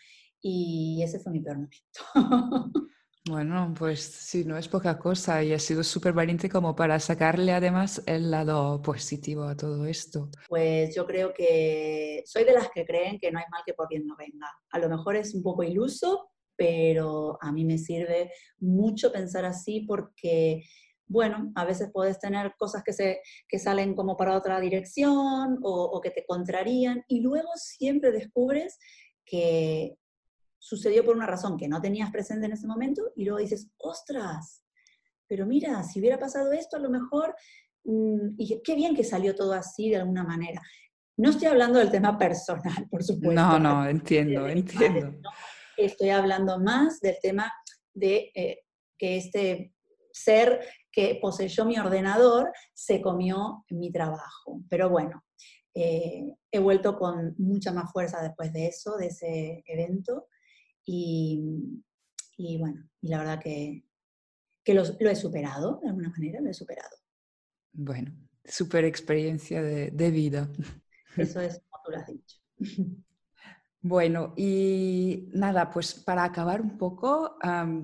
[0.41, 2.01] Y ese fue mi peor momento.
[3.25, 7.53] Bueno, pues sí, no es poca cosa y ha sido súper valiente como para sacarle
[7.53, 10.29] además el lado positivo a todo esto.
[10.49, 13.87] Pues yo creo que soy de las que creen que no hay mal que por
[13.87, 14.47] bien no venga.
[14.71, 19.85] A lo mejor es un poco iluso, pero a mí me sirve mucho pensar así
[19.87, 20.61] porque,
[21.07, 25.83] bueno, a veces puedes tener cosas que, se, que salen como para otra dirección o,
[25.85, 28.77] o que te contrarían y luego siempre descubres
[29.25, 29.97] que
[30.57, 34.63] sucedió por una razón que no tenías presente en ese momento y luego dices, ostras,
[35.27, 37.35] pero mira, si hubiera pasado esto, a lo mejor,
[37.83, 40.61] mm, y qué bien que salió todo así de alguna manera.
[41.17, 43.33] No estoy hablando del tema personal, por supuesto.
[43.33, 45.19] No, no, entiendo, entiendo.
[45.77, 47.51] estoy hablando más del tema
[47.93, 48.59] de eh,
[48.97, 49.73] que este
[50.11, 50.59] ser
[50.91, 54.61] que poseyó mi ordenador se comió mi trabajo.
[54.69, 55.23] Pero bueno,
[55.73, 60.27] eh, he vuelto con mucha más fuerza después de eso, de ese evento.
[60.85, 61.39] Y,
[62.59, 63.85] bueno, y la verdad que,
[64.63, 66.95] que lo, he superado, de alguna manera lo he superado.
[67.71, 68.13] Bueno,
[68.45, 70.49] super experiencia de, vida.
[71.17, 72.37] Eso es como tú lo has dicho.
[73.85, 77.37] Bueno, y nada, pues para acabar un poco,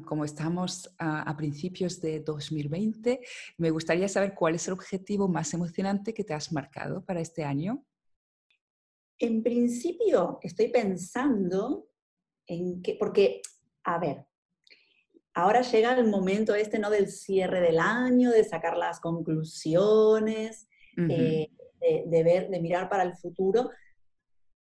[0.06, 3.20] como estamos a, principios de 2020,
[3.58, 7.43] me gustaría saber cuál es el objetivo más emocionante que te has marcado para este
[7.43, 7.86] año.
[9.18, 11.89] En principio, estoy pensando
[12.47, 13.41] en que, porque,
[13.84, 14.26] a ver,
[15.34, 16.89] ahora llega el momento este, ¿no?
[16.89, 21.50] Del cierre del año, de sacar las conclusiones, eh,
[21.82, 23.70] de, ver, de mirar para el futuro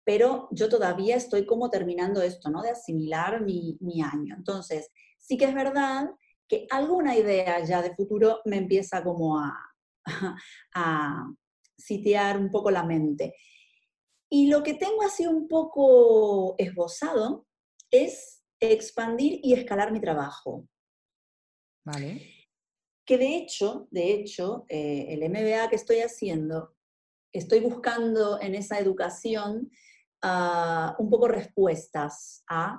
[0.06, 2.62] pero yo todavía estoy como terminando esto, ¿no?
[2.62, 4.36] De asimilar mi, año.
[4.36, 6.08] Entonces, sí que es verdad
[6.48, 9.52] que alguna idea ya de futuro me empieza como a,
[10.74, 11.26] a,
[11.76, 13.34] sitiar un poco la mente.
[14.30, 17.44] Y lo que tengo así un poco esbozado
[17.90, 20.68] es expandir y escalar mi trabajo.
[21.84, 22.46] Vale.
[23.04, 26.76] Que de hecho, de hecho, eh, el MBA que estoy haciendo,
[27.32, 29.70] estoy buscando en esa educación
[30.22, 32.78] ah, un poco respuestas a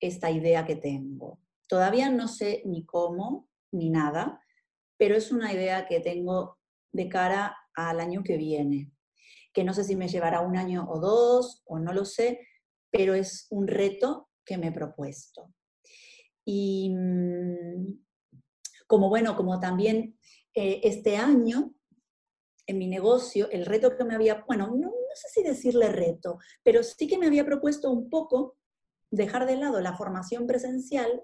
[0.00, 1.40] esta idea que tengo.
[1.66, 4.40] Todavía no sé ni cómo, ni nada,
[4.98, 6.58] pero es una idea que tengo
[6.92, 8.92] de cara al año que viene,
[9.52, 12.40] que no sé si me llevará un año o dos, o no lo sé,
[12.90, 15.54] pero es un reto que me he propuesto.
[16.44, 18.02] Y mm,
[18.86, 20.18] como bueno, como también
[20.54, 21.74] eh, este año
[22.66, 26.38] en mi negocio, el reto que me había, bueno, no, no sé si decirle reto,
[26.62, 28.56] pero sí que me había propuesto un poco
[29.10, 31.22] dejar de lado la formación presencial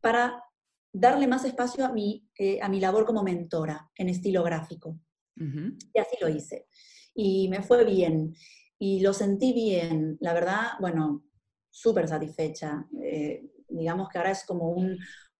[0.00, 0.44] para
[0.92, 4.98] darle más espacio a mi, eh, a mi labor como mentora en estilo gráfico.
[5.36, 6.68] Y así lo hice.
[7.12, 8.36] Y me fue bien.
[8.78, 10.16] Y lo sentí bien.
[10.20, 11.24] La verdad, bueno,
[11.68, 12.86] súper satisfecha.
[13.02, 14.96] Eh, digamos que ahora es como un,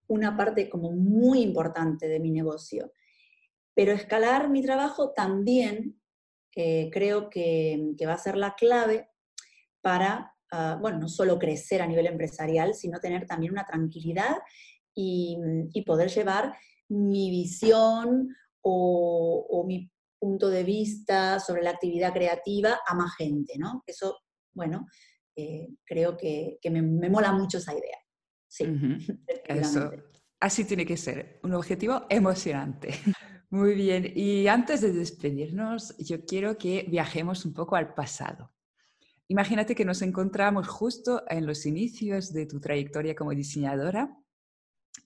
[0.09, 2.93] una parte como muy importante de mi negocio.
[3.75, 6.01] Pero escalar mi trabajo también
[6.57, 9.09] eh, creo que, que, va a ser la clave
[9.81, 14.37] para, uh, bueno, no solo crecer a nivel empresarial, sino tener también una tranquilidad
[14.95, 16.57] y, poder llevar
[16.89, 23.83] mi visión o, mi punto de vista sobre la actividad creativa a más gente, ¿no?
[23.87, 24.19] Eso,
[24.55, 24.87] bueno,
[25.37, 27.99] eh, creo que, me, mola mucho esa idea.
[28.49, 28.65] Sí,
[29.47, 29.91] Eso,
[30.41, 32.89] así tiene que ser, un objetivo emocionante.
[33.55, 38.53] Muy bien, y antes de despedirnos, yo quiero que viajemos un poco al pasado.
[39.29, 44.19] Imagínate que nos encontramos justo en los inicios de tu trayectoria como diseñadora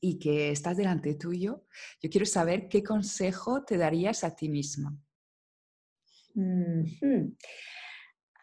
[0.00, 1.66] y que estás delante tuyo,
[2.00, 4.96] yo quiero saber qué consejo te darías a ti misma.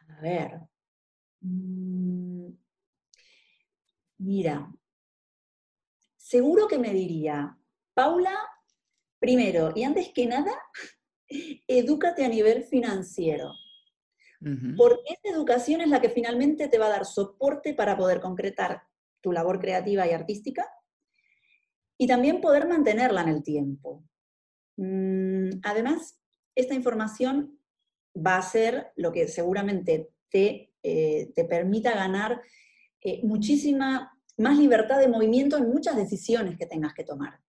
[0.07, 0.51] A ver.
[1.41, 2.49] Mm,
[4.19, 4.71] mira,
[6.15, 7.57] seguro que me diría,
[7.95, 8.37] Paula,
[9.19, 10.51] primero y antes que nada,
[11.67, 13.53] edúcate a nivel financiero.
[14.77, 18.83] Porque esa educación es la que finalmente te va a dar soporte para poder concretar
[19.19, 20.69] tu labor creativa y artística
[21.97, 24.03] y también poder mantenerla en el tiempo.
[24.77, 26.19] Mm, además,
[26.53, 27.59] esta información
[28.15, 32.39] va a ser lo que seguramente te, eh, te permita ganar
[33.01, 37.39] eh, muchísima más libertad de movimiento en muchas decisiones que tengas que tomar.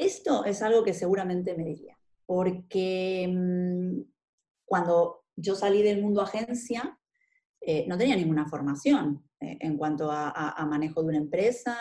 [0.00, 1.94] Esto es algo que seguramente me diría,
[2.24, 4.00] porque mm,
[4.64, 6.98] cuando yo salí del mundo agencia,
[7.60, 11.76] eh, no tenía ninguna formación en cuanto a, manejo de una empresa,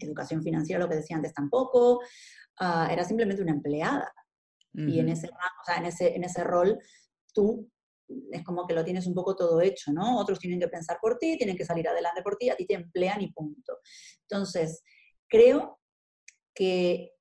[0.00, 2.00] educación financiera, lo que decía antes tampoco,
[2.60, 4.12] ah, era simplemente una empleada.
[4.74, 5.28] Y en ese,
[5.76, 6.78] en, ese, en ese rol
[7.34, 7.70] tú
[8.30, 10.18] es como que lo tienes un poco todo hecho, ¿no?
[10.18, 12.74] Otros tienen que pensar por ti, tienen que salir adelante por ti, a ti te
[12.74, 13.78] emplean y punto.
[14.22, 14.82] Entonces,
[15.28, 15.81] creo
[16.54, 17.12] que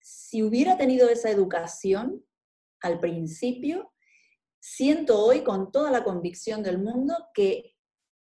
[0.00, 2.24] si hubiera tenido esa educación
[2.80, 3.92] al principio,
[4.60, 7.76] siento hoy con toda la convicción del mundo que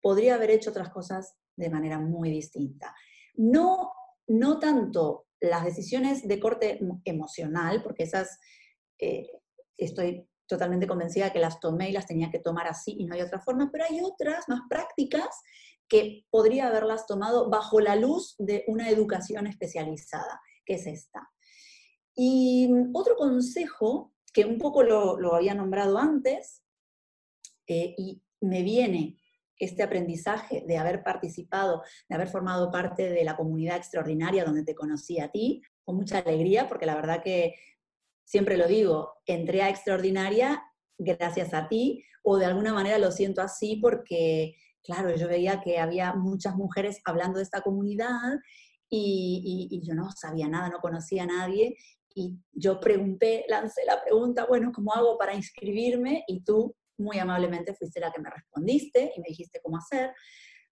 [0.01, 2.95] podría haber hecho otras cosas de manera muy distinta.
[3.35, 3.93] No,
[4.27, 8.39] no tanto las decisiones de corte emocional, porque esas
[8.99, 9.31] eh,
[9.77, 13.23] estoy totalmente convencida que las tomé y las tenía que tomar así y no hay
[13.23, 15.29] otra forma, pero hay otras más prácticas
[15.89, 21.31] que podría haberlas tomado bajo la luz de una educación especializada, que es esta.
[22.15, 26.63] Y otro consejo, que un poco lo, había nombrado antes,
[27.67, 29.19] eh, y me viene
[29.57, 34.75] este aprendizaje de haber participado, de haber formado parte de la comunidad extraordinaria donde te
[34.75, 37.55] conocí a ti, con mucha alegría, porque la verdad que
[38.25, 40.63] siempre lo digo, entré a extraordinaria
[40.99, 45.79] gracias a ti, o de alguna manera lo siento así porque, claro, yo veía que
[45.79, 48.39] había muchas mujeres hablando de esta comunidad
[48.91, 51.76] y, y yo no sabía nada, no conocía a nadie,
[52.14, 56.24] y yo pregunté, lancé la pregunta, bueno, ¿cómo hago para inscribirme?
[56.26, 60.12] Y tú muy amablemente fuiste la que me respondiste y me dijiste cómo hacer.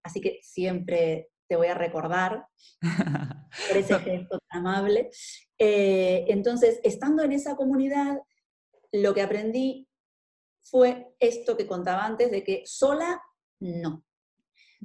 [0.03, 2.47] Así que siempre te voy a recordar
[2.81, 2.81] por
[3.77, 5.11] ese gesto tan amable.
[5.59, 8.19] Eh, entonces, estando en esa comunidad,
[8.93, 9.89] lo que aprendí
[10.63, 13.23] fue esto que contaba antes, de que sola,
[13.61, 14.05] no.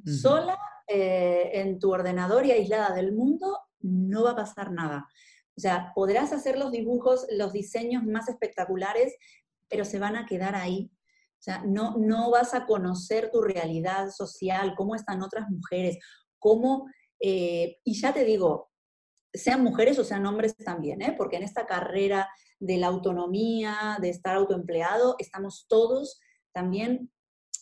[0.05, 0.57] Sola,
[0.93, 5.07] eh, en tu ordenador y aislada del mundo, no va a pasar nada.
[5.57, 9.15] O sea, podrás hacer los dibujos, los diseños más espectaculares,
[9.67, 10.91] pero se van a quedar ahí
[11.33, 15.97] o sea, no, no vas a conocer tu realidad social, cómo están otras mujeres,
[16.39, 16.89] cómo,
[17.19, 18.71] eh, y ya te digo,
[19.33, 21.13] sean mujeres o sean hombres también, ¿eh?
[21.17, 22.29] porque en esta carrera
[22.61, 26.21] de la autonomía, de estar autoempleado, estamos todos
[26.53, 27.11] también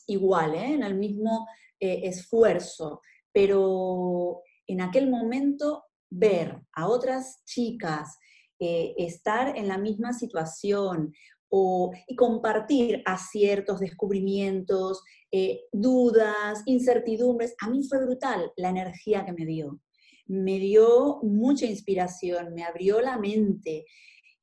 [0.06, 0.76] igual, ¿eh?
[0.76, 1.48] en el mismo
[1.80, 3.02] esfuerzo.
[3.34, 8.18] Pero en aquel momento ver a otras chicas
[8.60, 11.14] eh, estar en la misma situación
[11.50, 19.34] o, y compartir aciertos, descubrimientos, eh, dudas, incertidumbres, a mí fue brutal la energía que
[19.34, 19.80] me dio.
[20.28, 23.86] Me dio mucha inspiración, me abrió la mente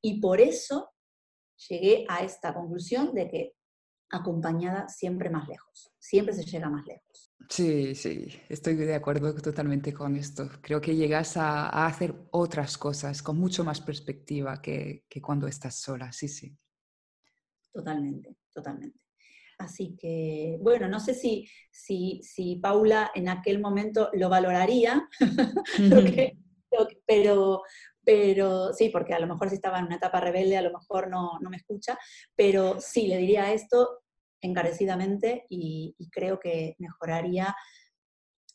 [0.03, 0.91] y por eso
[1.69, 3.55] llegué a esta conclusión de que
[4.11, 7.28] acompañada siempre más lejos, siempre se llega más lejos.
[7.49, 10.51] Sí, sí, estoy de acuerdo totalmente con esto.
[10.61, 15.77] Creo que llegas a, hacer otras cosas con mucho más perspectiva que, que, cuando estás
[15.77, 16.57] sola, sí, sí.
[17.73, 19.01] Totalmente, totalmente.
[19.59, 25.09] Así que, bueno, no sé si, si, si Paula en aquel momento lo valoraría,
[27.07, 27.63] pero,
[28.05, 31.09] pero sí, porque a lo mejor si estaba en una etapa rebelde, a lo mejor
[31.09, 31.99] no, no me escucha,
[32.37, 34.03] pero sí, le diría esto
[34.41, 37.55] encarecidamente y, creo que mejoraría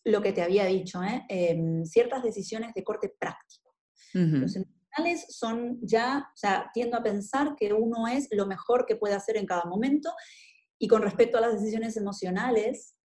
[0.05, 1.25] lo que te había dicho, ¿eh?
[1.29, 3.73] em, ciertas decisiones de corte práctico.
[4.13, 8.95] Los emocionales son ya, o sea, tiendo a pensar que uno es lo mejor que
[8.95, 10.11] puede hacer en cada momento
[10.77, 12.95] y con respecto a las decisiones emocionales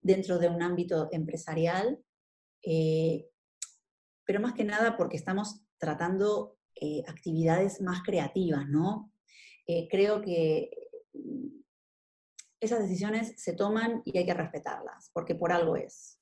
[0.00, 1.98] dentro de un ámbito empresarial,
[2.62, 3.28] eh,
[4.24, 9.12] pero más que nada porque estamos tratando eh, actividades más creativas, ¿no?
[9.66, 10.70] Eh, creo que
[12.62, 16.18] esas decisiones se toman y hay que respetarlas, porque por algo es.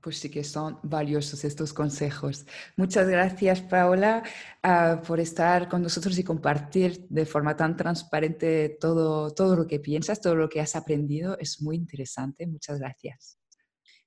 [0.00, 2.44] Pues sí que son valiosos estos consejos.
[2.76, 4.24] Muchas gracias, Paola,
[4.64, 9.78] ah, por estar con nosotros y compartir de forma tan transparente todo, todo lo que
[9.78, 11.38] piensas, todo lo que has aprendido.
[11.38, 12.48] Es muy interesante.
[12.48, 13.38] Muchas gracias.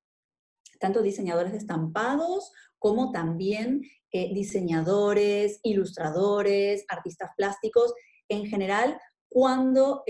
[0.81, 3.81] tanto diseñadores estampados como también
[4.11, 7.93] diseñadores, ilustradores, artistas plásticos,
[8.29, 10.03] en general, cuando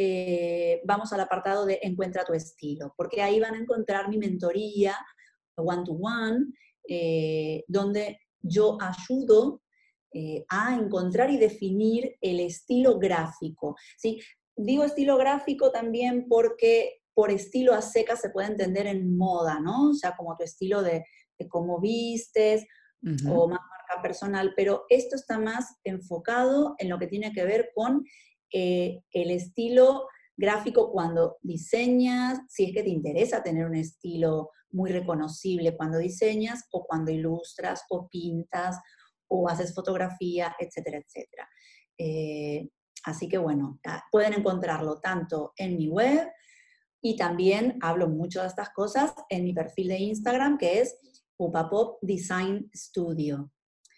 [0.85, 4.95] vamos al apartado de Encuentra tu estilo, porque ahí van a encontrar mi mentoría
[5.59, 6.47] one-to-one,
[6.87, 9.61] eh, donde yo ayudo
[10.13, 13.75] eh, a encontrar y definir el estilo gráfico.
[13.97, 14.19] ¿sí?
[14.61, 19.91] Digo estilo gráfico también porque por estilo a seca se puede entender en moda, ¿no?
[19.91, 21.05] O sea, como tu estilo de,
[21.47, 22.65] cómo vistes
[23.01, 27.71] o más marca personal, pero esto está más enfocado en lo que tiene que ver
[27.73, 28.03] con
[28.51, 30.05] eh, el estilo
[30.35, 36.65] gráfico cuando diseñas, si es que te interesa tener un estilo muy reconocible cuando diseñas
[36.71, 38.77] o cuando ilustras o pintas
[39.29, 41.49] o haces fotografía, etcétera, etcétera.
[41.97, 42.67] Eh,
[43.03, 43.79] así que bueno,
[44.11, 46.29] pueden encontrarlo tanto en mi web
[47.01, 50.97] y también hablo mucho de estas cosas en mi perfil de Instagram que es
[51.37, 53.51] Pupapop Design Studio.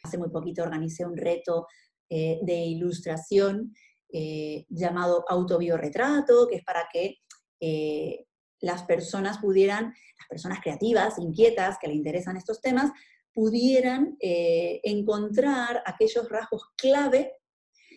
[0.03, 1.67] Hace muy poquito organicé un reto
[2.09, 3.73] eh, de ilustración
[4.13, 7.19] eh, llamado autobiorretrato, que es para que
[7.61, 8.25] eh,
[8.59, 12.91] las personas pudieran, las personas creativas, inquietas, que le interesan estos temas,
[13.33, 17.31] pudieran eh, encontrar aquellos rasgos clave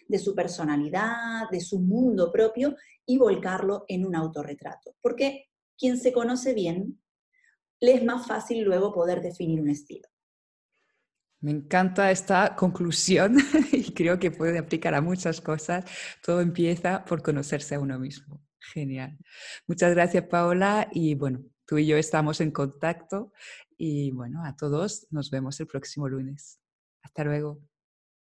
[0.09, 2.77] de su personalidad, de su mundo propio
[3.07, 4.95] y volcarlo en un autorretrato.
[5.01, 7.01] Porque quien se conoce bien,
[7.81, 10.09] le es más fácil luego poder definir un estilo.
[11.41, 13.37] Me encanta esta conclusión
[13.73, 15.85] y creo que puede aplicar a muchas cosas.
[16.25, 18.41] Todo empieza por conocerse a uno mismo.
[18.73, 19.19] Genial.
[19.67, 20.89] Muchas gracias, Paola.
[20.91, 23.33] Y bueno, tú y yo estamos en contacto.
[23.77, 26.61] Y bueno, a todos nos vemos el próximo lunes.
[27.03, 27.61] Hasta luego.